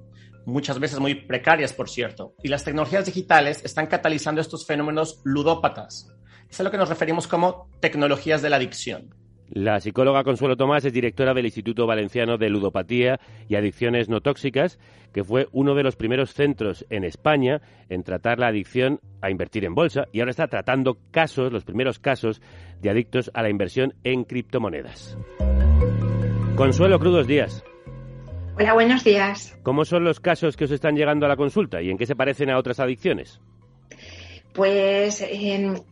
[0.46, 2.36] muchas veces muy precarias, por cierto.
[2.44, 6.12] Y las tecnologías digitales están catalizando estos fenómenos ludópatas.
[6.50, 9.14] Es a lo que nos referimos como tecnologías de la adicción.
[9.50, 14.80] La psicóloga Consuelo Tomás es directora del Instituto Valenciano de Ludopatía y Adicciones No Tóxicas,
[15.14, 19.64] que fue uno de los primeros centros en España en tratar la adicción a invertir
[19.64, 22.42] en bolsa y ahora está tratando casos, los primeros casos
[22.82, 25.16] de adictos a la inversión en criptomonedas.
[26.56, 27.64] Consuelo, crudos días.
[28.58, 29.58] Hola, buenos días.
[29.64, 32.16] ¿Cómo son los casos que os están llegando a la consulta y en qué se
[32.16, 33.42] parecen a otras adicciones?
[34.56, 35.22] Pues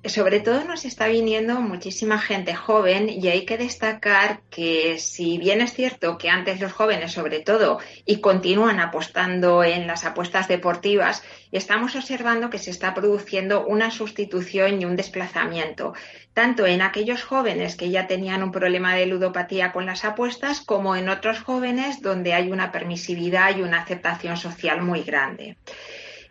[0.05, 5.59] sobre todo nos está viniendo muchísima gente joven y hay que destacar que si bien
[5.59, 11.23] es cierto que antes los jóvenes sobre todo y continúan apostando en las apuestas deportivas,
[11.51, 15.93] estamos observando que se está produciendo una sustitución y un desplazamiento,
[16.33, 20.95] tanto en aquellos jóvenes que ya tenían un problema de ludopatía con las apuestas como
[20.95, 25.57] en otros jóvenes donde hay una permisividad y una aceptación social muy grande.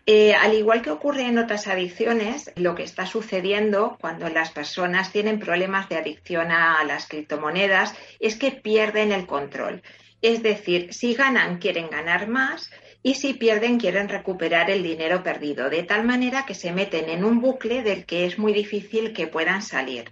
[0.05, 5.13] Eh, al igual que ocurre en otras adicciones, lo que está sucediendo cuando las personas
[5.13, 9.81] tienen problemas de adicción a las criptomonedas es que pierden el control.
[10.21, 12.69] Es decir, si ganan, quieren ganar más
[13.01, 17.23] y si pierden, quieren recuperar el dinero perdido, de tal manera que se meten en
[17.23, 20.11] un bucle del que es muy difícil que puedan salir.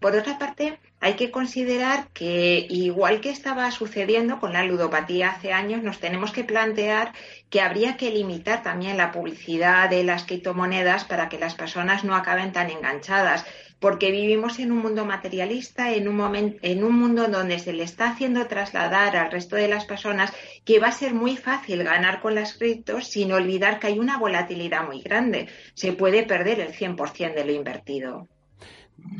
[0.00, 5.52] Por otra parte, hay que considerar que, igual que estaba sucediendo con la ludopatía hace
[5.52, 7.12] años, nos tenemos que plantear
[7.48, 12.16] que habría que limitar también la publicidad de las criptomonedas para que las personas no
[12.16, 13.44] acaben tan enganchadas
[13.78, 17.84] porque vivimos en un mundo materialista, en un, momento, en un mundo donde se le
[17.84, 20.32] está haciendo trasladar al resto de las personas
[20.64, 24.18] que va a ser muy fácil ganar con las criptos sin olvidar que hay una
[24.18, 25.46] volatilidad muy grande.
[25.74, 28.26] Se puede perder el 100% de lo invertido.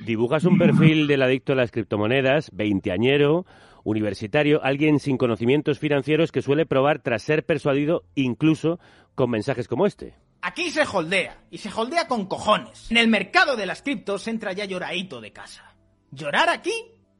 [0.04, 3.44] Dibujas un perfil del adicto a las criptomonedas, veinteañero,
[3.82, 8.78] universitario, alguien sin conocimientos financieros que suele probar tras ser persuadido incluso
[9.14, 10.14] con mensajes como este.
[10.42, 12.90] Aquí se holdea, y se holdea con cojones.
[12.90, 15.74] En el mercado de las criptos entra ya lloradito de casa.
[16.10, 16.72] ¿Llorar aquí?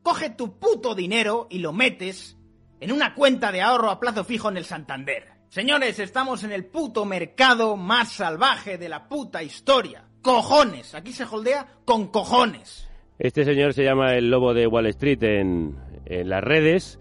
[0.03, 2.37] Coge tu puto dinero y lo metes
[2.81, 5.33] en una cuenta de ahorro a plazo fijo en el Santander.
[5.49, 10.93] Señores, estamos en el puto mercado más salvaje de la puta historia cojones.
[10.97, 12.89] Aquí se holdea con cojones.
[13.17, 16.99] Este señor se llama el lobo de Wall Street en, en las redes.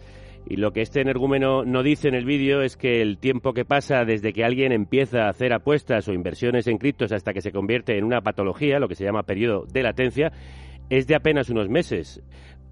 [0.47, 3.65] Y lo que este energúmeno no dice en el vídeo es que el tiempo que
[3.65, 7.51] pasa desde que alguien empieza a hacer apuestas o inversiones en criptos hasta que se
[7.51, 10.31] convierte en una patología, lo que se llama periodo de latencia,
[10.91, 12.21] es de apenas unos meses.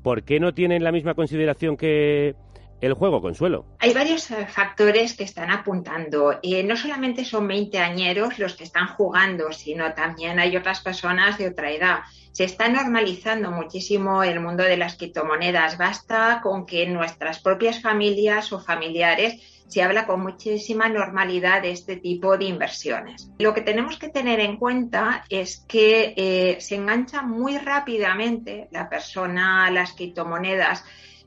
[0.04, 2.36] ¿Por qué no tienen la misma consideración que
[2.84, 3.66] el juego consuelo.
[3.80, 6.40] Hay varios eh, factores que están apuntando.
[6.44, 11.38] Eh, no solamente son 20 añeros los que están jugando, sino también hay otras personas
[11.38, 12.00] de otra edad.
[12.34, 15.78] Se está normalizando muchísimo el mundo de las criptomonedas.
[15.78, 21.96] Basta con que nuestras propias familias o familiares se habla con muchísima normalidad de este
[21.96, 23.32] tipo de inversiones.
[23.40, 28.90] Lo que tenemos que tener en cuenta es que eh, se engancha muy rápidamente la
[28.90, 30.84] persona a las criptomonedas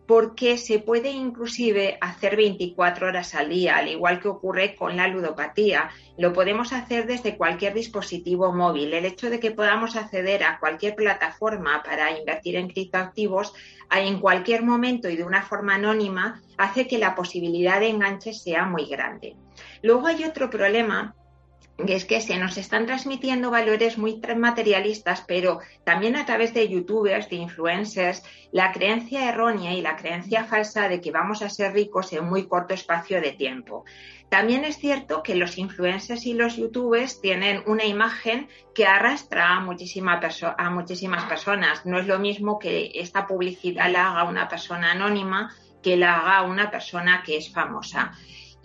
[0.06, 5.08] porque se puede inclusive hacer 24 horas al día, al igual que ocurre con la
[5.08, 5.90] ludopatía.
[6.16, 8.94] Lo podemos hacer desde cualquier dispositivo móvil.
[8.94, 13.52] El hecho de que podamos acceder a cualquier plataforma para invertir en criptoactivos
[13.90, 18.64] en cualquier momento y de una forma anónima hace que la posibilidad de enganche sea
[18.64, 19.36] muy grande.
[19.82, 21.14] Luego hay otro problema
[21.78, 27.28] es que se nos están transmitiendo valores muy materialistas, pero también a través de youtubers,
[27.28, 32.12] de influencers, la creencia errónea y la creencia falsa de que vamos a ser ricos
[32.12, 33.84] en muy corto espacio de tiempo.
[34.30, 39.56] También es cierto que los influencers y los youtubers tienen una imagen que arrastra a,
[39.56, 41.86] a muchísimas personas.
[41.86, 45.54] No es lo mismo que esta publicidad la haga una persona anónima
[45.86, 48.10] que la haga una persona que es famosa.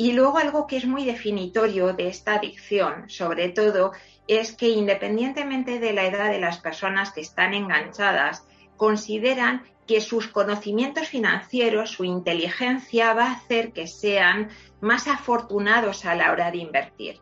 [0.02, 3.92] Y luego algo que es muy definitorio de esta adicción, sobre todo,
[4.28, 8.44] es que independientemente de la edad de las personas que están enganchadas,
[8.78, 14.50] consideran que sus conocimientos financieros, su inteligencia va a hacer que sean
[14.80, 17.20] más afortunados a la hora de invertir.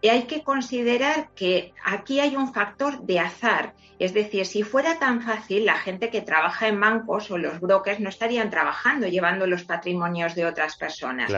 [0.00, 3.74] Y hay que considerar que aquí hay un factor de azar.
[3.98, 7.98] Es decir, si fuera tan fácil, la gente que trabaja en bancos o los brokers
[7.98, 11.32] no estarían trabajando llevando los patrimonios de otras personas.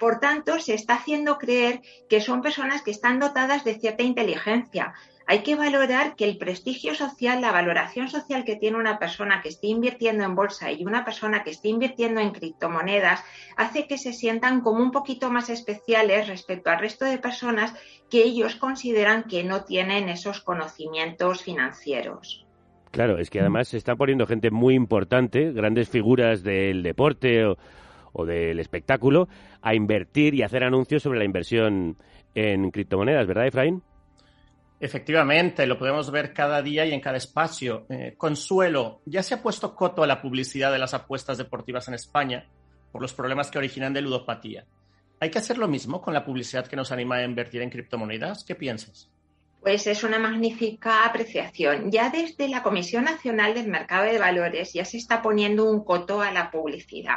[0.00, 4.94] Por tanto, se está haciendo creer que son personas que están dotadas de cierta inteligencia
[5.26, 9.48] hay que valorar que el prestigio social, la valoración social que tiene una persona que
[9.48, 13.24] esté invirtiendo en bolsa y una persona que esté invirtiendo en criptomonedas
[13.56, 17.74] hace que se sientan como un poquito más especiales respecto al resto de personas
[18.08, 22.46] que ellos consideran que no tienen esos conocimientos financieros.
[22.92, 27.58] Claro, es que además se está poniendo gente muy importante, grandes figuras del deporte o,
[28.12, 29.28] o del espectáculo,
[29.60, 31.96] a invertir y hacer anuncios sobre la inversión
[32.34, 33.82] en criptomonedas, ¿verdad, Efraín?
[34.78, 37.86] Efectivamente, lo podemos ver cada día y en cada espacio.
[37.88, 41.94] Eh, Consuelo, ya se ha puesto coto a la publicidad de las apuestas deportivas en
[41.94, 42.46] España
[42.92, 44.66] por los problemas que originan de ludopatía.
[45.18, 48.44] ¿Hay que hacer lo mismo con la publicidad que nos anima a invertir en criptomonedas?
[48.44, 49.10] ¿Qué piensas?
[49.62, 51.90] Pues es una magnífica apreciación.
[51.90, 56.20] Ya desde la Comisión Nacional del Mercado de Valores ya se está poniendo un coto
[56.20, 57.16] a la publicidad.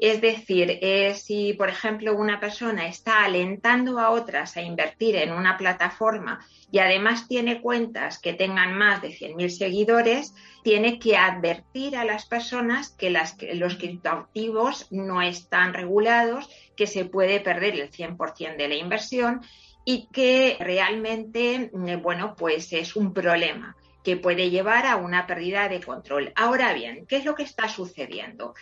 [0.00, 5.30] Es decir, eh, si, por ejemplo, una persona está alentando a otras a invertir en
[5.30, 6.40] una plataforma
[6.72, 10.34] y además tiene cuentas que tengan más de 100.000 seguidores,
[10.64, 17.40] tiene que advertir a las personas que, los criptoactivos no están regulados, que se puede
[17.40, 19.42] perder el 100% de la inversión
[19.84, 25.68] y que realmente, eh, bueno, pues es un problema que puede llevar a una pérdida
[25.68, 26.32] de control.
[26.36, 28.54] Ahora bien, ¿qué es lo que está sucediendo?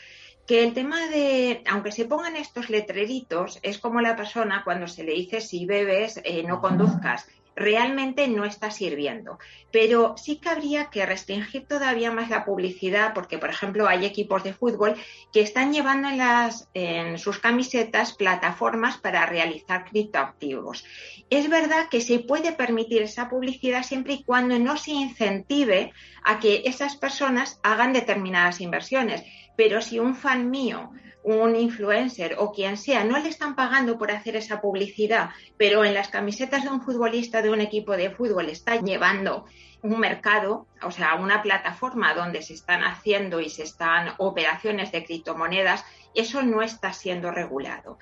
[0.49, 5.05] Que el tema de, aunque se pongan estos letreritos, es como la persona cuando se
[5.05, 7.27] le dice si bebes, eh, no conduzcas.
[7.59, 9.39] Realmente no está sirviendo.
[9.73, 14.45] Pero sí que habría que restringir todavía más la publicidad, porque, por ejemplo, hay equipos
[14.45, 14.95] de fútbol
[15.33, 20.85] que están llevando en, las, en sus camisetas plataformas para realizar criptoactivos.
[21.31, 25.93] Es verdad que se puede permitir esa publicidad siempre y cuando no se incentive
[26.25, 29.25] a que esas personas hagan determinadas inversiones
[29.59, 30.93] pero si un fan mío,
[31.29, 35.93] un influencer o quien sea no le están pagando por hacer esa publicidad, pero en
[35.93, 39.45] las camisetas de un futbolista de un equipo de fútbol está llevando
[39.83, 45.05] un mercado, o sea, una plataforma donde se están haciendo y se están operaciones de
[45.05, 47.99] criptomonedas, eso no está siendo regulado.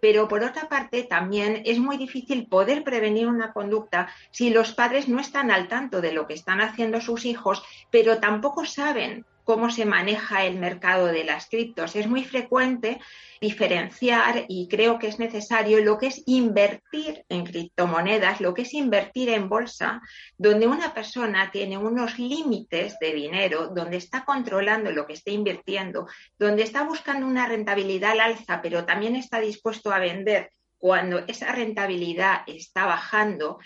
[0.00, 5.06] Pero por otra parte también es muy difícil poder prevenir una conducta si los padres
[5.08, 9.68] no están al tanto de lo que están haciendo sus hijos, pero tampoco saben cómo
[9.68, 11.96] se maneja el mercado de las criptos.
[11.96, 13.00] Es muy frecuente
[13.40, 18.72] diferenciar y creo que es necesario lo que es invertir en criptomonedas, lo que es
[18.74, 20.02] invertir en bolsa,
[20.38, 26.06] donde una persona tiene unos límites de dinero, donde está controlando lo que está invirtiendo,
[26.38, 31.50] donde está buscando una rentabilidad al alza, pero también está dispuesto a vender cuando esa
[31.50, 33.58] rentabilidad está bajando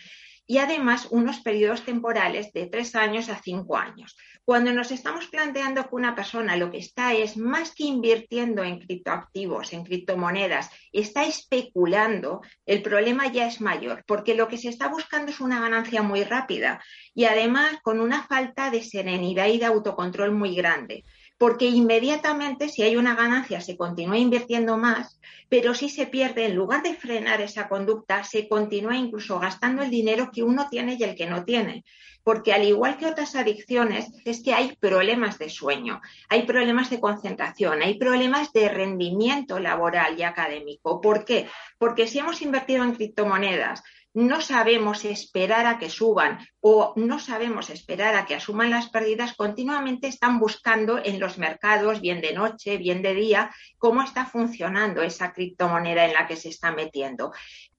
[0.47, 4.17] y además unos periodos temporales de tres años a cinco años.
[4.45, 8.79] Cuando nos estamos planteando que una persona lo que está es más que invirtiendo en
[8.79, 14.89] criptoactivos, en criptomonedas, está especulando, el problema ya es mayor, porque lo que se está
[14.89, 16.83] buscando es una ganancia muy rápida
[17.15, 21.05] y además con una falta de serenidad y de autocontrol muy grande.
[21.45, 25.21] Porque inmediatamente si hay una ganancia se continúa invirtiendo más,
[25.51, 29.91] pero si se pierde, en lugar de frenar esa conducta, se continúa incluso gastando el
[29.91, 31.85] dinero que uno tiene y el que no tiene.
[32.23, 36.99] Porque al igual que otras adicciones, es que hay problemas de sueño, hay problemas de
[36.99, 41.03] concentración, hay problemas de rendimiento laboral y académico.
[41.03, 41.47] ¿Por qué?
[41.77, 43.83] Porque si hemos invertido en criptomonedas,
[44.15, 49.35] no sabemos esperar a que suban o no sabemos esperar a que asuman las pérdidas,
[49.35, 55.03] continuamente están buscando en los mercados, bien de noche, bien de día, cómo está funcionando
[55.03, 57.33] esa criptomoneda en la que se está metiendo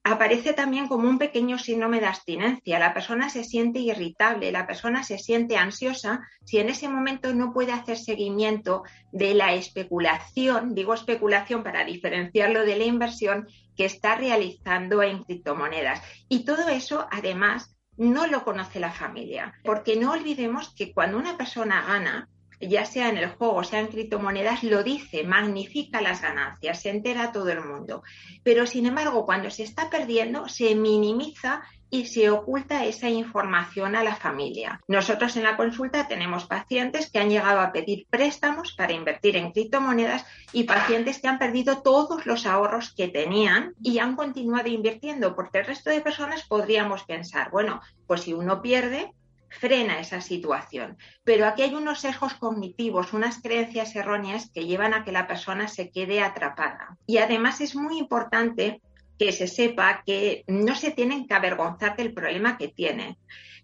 [0.06, 2.78] aparece también como un pequeño síndrome de abstinencia.
[2.78, 7.51] La persona se siente irritable, la persona se siente ansiosa si en ese momento no
[7.51, 14.16] puede hacer seguimiento de la especulación, digo especulación para diferenciarlo de la inversión que está
[14.16, 16.03] realizando en criptomonedas.
[16.30, 21.36] Y todo eso, además, no lo conoce la familia, porque no olvidemos que cuando una
[21.36, 22.30] persona gana,
[22.60, 27.32] ya sea en el juego, sea en criptomonedas, lo dice, magnifica las ganancias, se entera
[27.32, 28.03] todo el mundo.
[28.43, 34.03] Pero, sin embargo, cuando se está perdiendo, se minimiza y se oculta esa información a
[34.03, 34.82] la familia.
[34.88, 39.51] Nosotros en la consulta tenemos pacientes que han llegado a pedir préstamos para invertir en
[39.51, 45.36] criptomonedas y pacientes que han perdido todos los ahorros que tenían y han continuado invirtiendo,
[45.36, 49.14] porque el resto de personas podríamos pensar, bueno, pues si uno pierde,
[49.60, 50.97] frena esa situación.
[51.24, 55.68] Pero aquí hay unos sesgos cognitivos, unas creencias erróneas que llevan a que la persona
[55.68, 56.97] se quede atrapada.
[57.08, 58.82] Y además es muy importante
[59.18, 63.18] que se sepa que no se tienen que avergonzar del problema que tienen.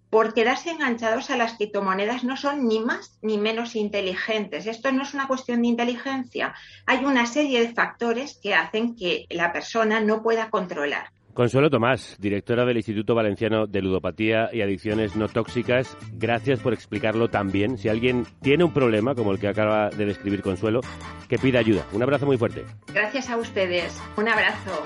[0.10, 4.68] Por quedarse enganchados a las criptomonedas no son ni más ni menos inteligentes.
[4.68, 6.54] Esto no es una cuestión de inteligencia.
[6.86, 11.12] Hay una serie de factores que hacen que la persona no pueda controlar.
[11.34, 17.30] Consuelo Tomás, directora del Instituto Valenciano de Ludopatía y Adicciones No Tóxicas, gracias por explicarlo
[17.30, 17.78] también.
[17.78, 20.82] Si alguien tiene un problema, como el que acaba de describir Consuelo,
[21.30, 21.86] que pida ayuda.
[21.94, 22.66] Un abrazo muy fuerte.
[22.94, 24.02] Gracias a ustedes.
[24.18, 24.84] Un abrazo.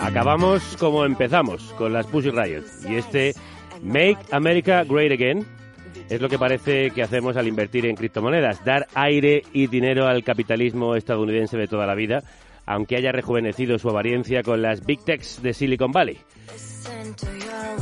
[0.00, 2.64] Acabamos como empezamos, con las Pussy Riot.
[2.88, 3.34] Y este
[3.82, 5.46] Make America Great Again
[6.08, 10.24] es lo que parece que hacemos al invertir en criptomonedas, dar aire y dinero al
[10.24, 12.22] capitalismo estadounidense de toda la vida,
[12.66, 16.18] aunque haya rejuvenecido su apariencia con las Big Techs de Silicon Valley.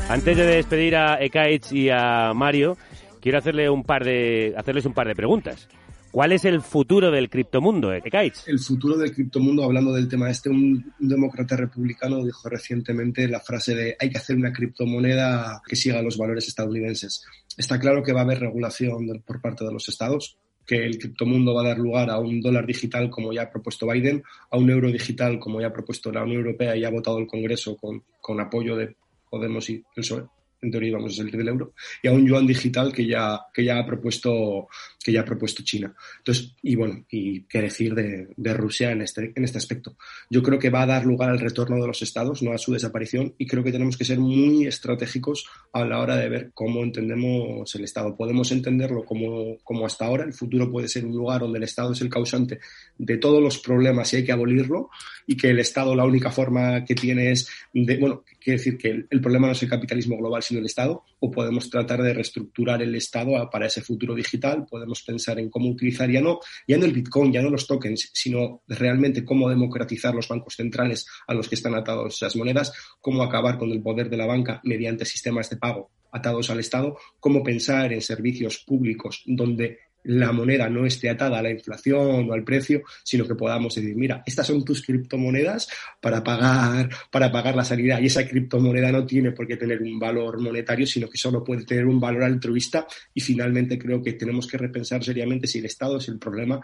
[0.08, 2.76] Antes de despedir a Ekaich y a Mario,
[3.20, 5.68] quiero hacerle un par de, hacerles un par de preguntas.
[6.10, 8.42] ¿Cuál es el futuro del criptomundo, Ekaich?
[8.46, 13.38] El futuro del criptomundo, hablando del tema este, un, un, demócrata republicano dijo recientemente la
[13.38, 17.24] frase de hay que hacer una criptomoneda que siga los valores estadounidenses.
[17.56, 20.36] Está claro que va a haber regulación por parte de los estados,
[20.66, 23.86] que el criptomundo va a dar lugar a un dólar digital como ya ha propuesto
[23.86, 27.18] Biden, a un euro digital como ya ha propuesto la Unión Europea y ha votado
[27.18, 28.96] el Congreso con, con apoyo de
[29.30, 32.46] Podemos y el PSOE en teoría vamos a salir del euro, y a un yuan
[32.46, 34.68] digital que ya, que ya ha propuesto
[35.02, 35.94] que ya ha propuesto China.
[36.18, 39.96] Entonces, y bueno, y qué decir de, de, Rusia en este, en este aspecto.
[40.28, 42.72] Yo creo que va a dar lugar al retorno de los estados, no a su
[42.72, 46.82] desaparición, y creo que tenemos que ser muy estratégicos a la hora de ver cómo
[46.82, 48.14] entendemos el Estado.
[48.14, 51.92] Podemos entenderlo como, como hasta ahora, el futuro puede ser un lugar donde el Estado
[51.92, 52.60] es el causante
[52.98, 54.90] de todos los problemas y hay que abolirlo,
[55.30, 59.06] y que el Estado la única forma que tiene es, de, bueno, quiere decir que
[59.08, 62.82] el, problema no es el capitalismo global, sino el Estado, o podemos tratar de reestructurar
[62.82, 66.84] el Estado para ese futuro digital, podemos pensar en cómo utilizar ya no, ya no
[66.84, 71.48] el Bitcoin, ya no los tokens, sino realmente cómo democratizar los bancos centrales a los
[71.48, 75.48] que están atados esas monedas, cómo acabar con el poder de la banca mediante sistemas
[75.48, 81.10] de pago atados al Estado, cómo pensar en servicios públicos donde la moneda no esté
[81.10, 84.84] atada a la inflación o al precio, sino que podamos decir, mira, estas son tus
[84.84, 85.68] criptomonedas
[86.00, 88.00] para pagar, para pagar la salida.
[88.00, 91.64] Y esa criptomoneda no tiene por qué tener un valor monetario, sino que solo puede
[91.64, 92.86] tener un valor altruista.
[93.14, 96.60] Y finalmente creo que tenemos que repensar seriamente si el Estado es el problema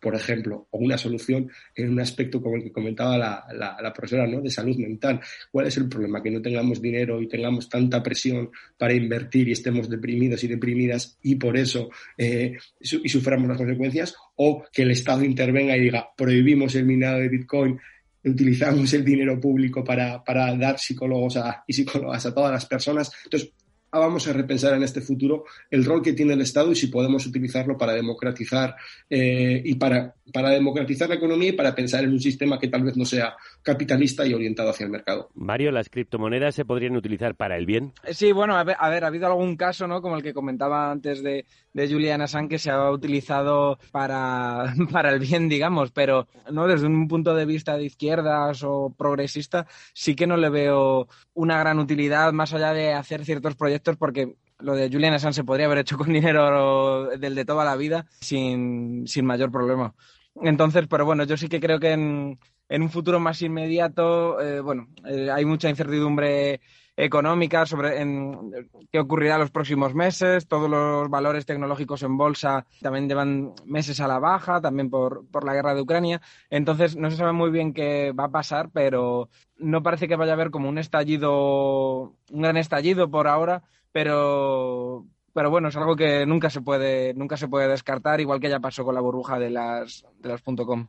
[0.00, 3.92] por ejemplo, o una solución en un aspecto como el que comentaba la, la, la,
[3.92, 4.40] profesora, ¿no?
[4.40, 5.20] De salud mental.
[5.50, 6.22] ¿Cuál es el problema?
[6.22, 11.18] Que no tengamos dinero y tengamos tanta presión para invertir y estemos deprimidos y deprimidas
[11.22, 16.08] y por eso eh, y suframos las consecuencias, o que el Estado intervenga y diga,
[16.16, 17.78] prohibimos el minado de Bitcoin,
[18.24, 23.10] utilizamos el dinero público para, para dar psicólogos a, y psicólogas a todas las personas.
[23.24, 23.52] Entonces,
[23.92, 27.26] vamos a repensar en este futuro el rol que tiene el Estado y si podemos
[27.26, 28.76] utilizarlo para democratizar
[29.08, 32.82] eh, y para, para democratizar la economía y para pensar en un sistema que tal
[32.82, 35.30] vez no sea capitalista y orientado hacia el mercado.
[35.34, 37.92] Mario, ¿las criptomonedas se podrían utilizar para el bien?
[38.10, 40.02] Sí, bueno, a ver, a ver ha habido algún caso, ¿no?
[40.02, 45.10] Como el que comentaba antes de, de Julian Assange, que se ha utilizado para, para
[45.10, 50.14] el bien, digamos, pero no desde un punto de vista de izquierdas o progresista, sí
[50.14, 54.74] que no le veo una gran utilidad más allá de hacer ciertos proyectos porque lo
[54.74, 59.06] de Julian Assange se podría haber hecho con dinero del de toda la vida sin,
[59.06, 59.94] sin mayor problema.
[60.42, 64.60] Entonces, pero bueno, yo sí que creo que en, en un futuro más inmediato, eh,
[64.60, 66.60] bueno, eh, hay mucha incertidumbre
[66.98, 68.52] económica sobre en,
[68.90, 70.48] qué ocurrirá en los próximos meses.
[70.48, 75.44] Todos los valores tecnológicos en bolsa también llevan meses a la baja, también por, por
[75.44, 76.20] la guerra de Ucrania.
[76.50, 79.28] Entonces, no se sabe muy bien qué va a pasar, pero
[79.58, 85.06] no parece que vaya a haber como un estallido, un gran estallido por ahora, pero,
[85.32, 88.58] pero bueno, es algo que nunca se puede, nunca se puede descartar, igual que ya
[88.58, 90.88] pasó con la burbuja de las, de las .com.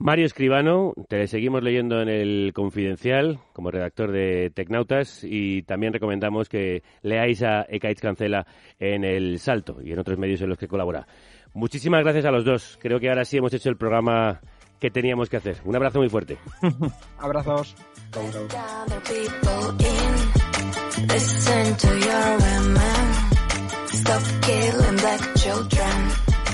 [0.00, 6.48] Mario Escribano, te seguimos leyendo en el Confidencial como redactor de Tecnautas y también recomendamos
[6.48, 8.46] que leáis a Ekaitz Cancela
[8.78, 11.08] en El Salto y en otros medios en los que colabora.
[11.52, 12.78] Muchísimas gracias a los dos.
[12.80, 14.40] Creo que ahora sí hemos hecho el programa
[14.78, 15.56] que teníamos que hacer.
[15.64, 16.38] Un abrazo muy fuerte.
[17.18, 17.74] Abrazos.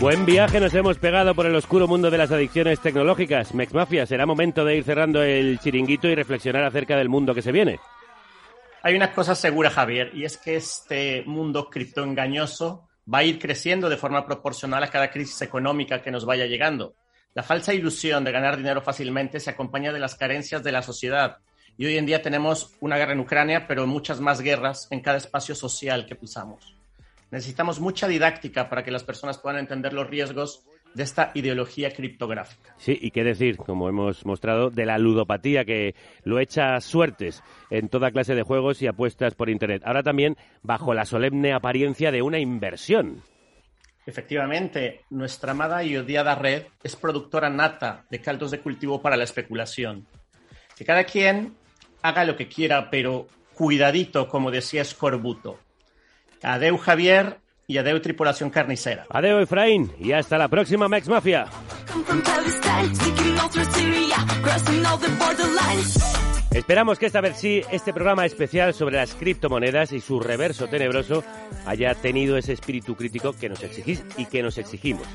[0.04, 3.54] Buen viaje nos hemos pegado por el oscuro mundo de las adicciones tecnológicas.
[3.54, 7.40] Mex Mafia, será momento de ir cerrando el chiringuito y reflexionar acerca del mundo que
[7.40, 7.80] se viene.
[8.82, 13.88] Hay una cosa segura, Javier, y es que este mundo criptoengañoso va a ir creciendo
[13.88, 16.96] de forma proporcional a cada crisis económica que nos vaya llegando.
[17.32, 21.38] La falsa ilusión de ganar dinero fácilmente se acompaña de las carencias de la sociedad.
[21.78, 25.16] Y hoy en día tenemos una guerra en Ucrania, pero muchas más guerras en cada
[25.16, 26.73] espacio social que pisamos.
[27.34, 30.62] Necesitamos mucha didáctica para que las personas puedan entender los riesgos
[30.94, 32.76] de esta ideología criptográfica.
[32.78, 37.88] Sí, y qué decir, como hemos mostrado, de la ludopatía que lo echa suertes en
[37.88, 39.82] toda clase de juegos y apuestas por Internet.
[39.84, 43.24] Ahora también bajo la solemne apariencia de una inversión.
[44.06, 49.24] Efectivamente, nuestra amada y odiada red es productora nata de caldos de cultivo para la
[49.24, 50.06] especulación.
[50.76, 51.56] Que cada quien
[52.00, 55.63] haga lo que quiera, pero cuidadito, como decía Scorbuto.
[56.44, 59.06] Adeu Javier y adeu tripulación carnicera.
[59.08, 61.46] Adeu Efraín y hasta la próxima Max Mafia.
[66.52, 71.24] Esperamos que esta vez sí, este programa especial sobre las criptomonedas y su reverso tenebroso
[71.66, 75.06] haya tenido ese espíritu crítico que nos exigís y que nos exigimos.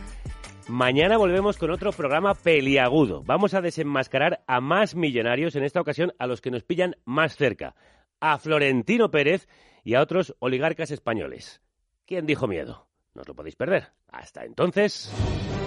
[0.67, 3.23] Mañana volvemos con otro programa peliagudo.
[3.25, 7.36] Vamos a desenmascarar a más millonarios, en esta ocasión a los que nos pillan más
[7.36, 7.73] cerca,
[8.19, 9.47] a Florentino Pérez
[9.89, 11.63] y a otros oligarcas españoles.
[12.05, 12.85] ¿Quién dijo miedo?
[13.15, 13.91] No os lo podéis perder.
[14.11, 15.11] Hasta entonces,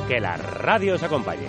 [0.06, 1.48] que la radio os acompañe.